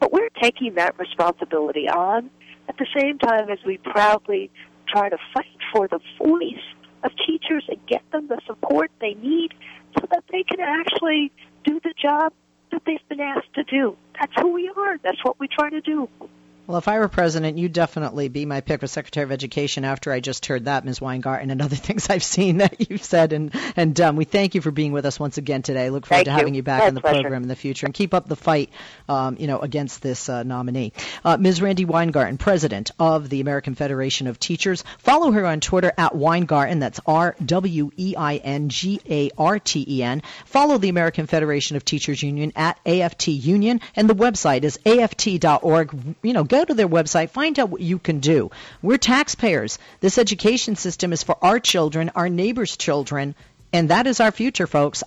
But 0.00 0.12
we're 0.12 0.28
taking 0.42 0.74
that 0.74 0.98
responsibility 0.98 1.88
on 1.88 2.30
at 2.68 2.76
the 2.78 2.86
same 2.96 3.18
time 3.18 3.48
as 3.48 3.58
we 3.64 3.78
proudly 3.78 4.50
try 4.88 5.08
to 5.08 5.18
fight 5.32 5.46
for 5.72 5.88
the 5.88 6.00
voice 6.18 6.64
of 7.04 7.12
teachers 7.26 7.64
and 7.68 7.78
get 7.86 8.02
them 8.10 8.28
the 8.28 8.40
support 8.46 8.90
they 9.00 9.14
need 9.14 9.54
so 9.98 10.06
that 10.10 10.24
they 10.32 10.42
can 10.42 10.60
actually 10.60 11.30
do 11.64 11.80
the 11.84 11.94
job 12.00 12.32
that 12.72 12.82
they've 12.86 13.08
been 13.08 13.20
asked 13.20 13.52
to 13.54 13.62
do. 13.64 13.96
That's 14.18 14.32
who 14.40 14.52
we 14.52 14.70
are. 14.76 14.98
That's 14.98 15.22
what 15.24 15.38
we 15.40 15.48
try 15.48 15.70
to 15.70 15.80
do. 15.80 16.08
Well, 16.66 16.78
if 16.78 16.88
I 16.88 16.98
were 16.98 17.08
president, 17.08 17.58
you'd 17.58 17.74
definitely 17.74 18.28
be 18.28 18.46
my 18.46 18.62
pick 18.62 18.80
for 18.80 18.86
Secretary 18.86 19.22
of 19.22 19.30
Education 19.32 19.84
after 19.84 20.10
I 20.10 20.20
just 20.20 20.46
heard 20.46 20.64
that, 20.64 20.82
Ms. 20.82 20.98
Weingarten, 20.98 21.50
and 21.50 21.60
other 21.60 21.76
things 21.76 22.08
I've 22.08 22.24
seen 22.24 22.58
that 22.58 22.88
you've 22.88 23.04
said 23.04 23.34
and, 23.34 23.54
and 23.76 23.94
done. 23.94 24.16
We 24.16 24.24
thank 24.24 24.54
you 24.54 24.62
for 24.62 24.70
being 24.70 24.92
with 24.92 25.04
us 25.04 25.20
once 25.20 25.36
again 25.36 25.60
today. 25.60 25.90
Look 25.90 26.06
forward 26.06 26.24
thank 26.24 26.28
to 26.28 26.32
having 26.32 26.54
you, 26.54 26.58
you 26.58 26.62
back 26.62 26.88
in 26.88 26.94
the 26.94 27.02
pleasure. 27.02 27.20
program 27.20 27.42
in 27.42 27.48
the 27.48 27.56
future 27.56 27.84
and 27.84 27.94
keep 27.94 28.14
up 28.14 28.28
the 28.28 28.36
fight, 28.36 28.70
um, 29.10 29.36
you 29.38 29.46
know, 29.46 29.58
against 29.58 30.00
this 30.00 30.30
uh, 30.30 30.42
nominee. 30.42 30.94
Uh, 31.22 31.36
Ms. 31.36 31.60
Randi 31.60 31.84
Weingarten, 31.84 32.38
president 32.38 32.92
of 32.98 33.28
the 33.28 33.42
American 33.42 33.74
Federation 33.74 34.26
of 34.26 34.40
Teachers. 34.40 34.84
Follow 35.00 35.32
her 35.32 35.44
on 35.44 35.60
Twitter 35.60 35.92
at 35.98 36.16
Weingarten. 36.16 36.78
That's 36.78 37.00
R 37.04 37.36
W 37.44 37.90
E 37.98 38.14
I 38.16 38.36
N 38.36 38.70
G 38.70 39.02
A 39.10 39.30
R 39.36 39.58
T 39.58 39.84
E 39.86 40.02
N. 40.02 40.22
Follow 40.46 40.78
the 40.78 40.88
American 40.88 41.26
Federation 41.26 41.76
of 41.76 41.84
Teachers 41.84 42.22
Union 42.22 42.54
at 42.56 42.78
AFT 42.86 43.28
Union, 43.28 43.82
and 43.96 44.08
the 44.08 44.14
website 44.14 44.64
is 44.64 44.78
aft.org. 44.86 46.16
You 46.22 46.32
know, 46.32 46.44
go 46.54 46.64
to 46.64 46.74
their 46.74 46.88
website, 46.88 47.30
find 47.30 47.58
out 47.58 47.70
what 47.70 47.80
you 47.80 47.98
can 47.98 48.20
do. 48.20 48.50
We're 48.80 48.98
taxpayers. 48.98 49.78
This 49.98 50.18
education 50.18 50.76
system 50.76 51.12
is 51.12 51.24
for 51.24 51.36
our 51.42 51.58
children, 51.58 52.12
our 52.14 52.28
neighbors' 52.28 52.76
children, 52.76 53.34
and 53.72 53.90
that 53.90 54.06
is 54.06 54.20
our 54.20 54.30
future, 54.30 54.68
folks. 54.68 55.02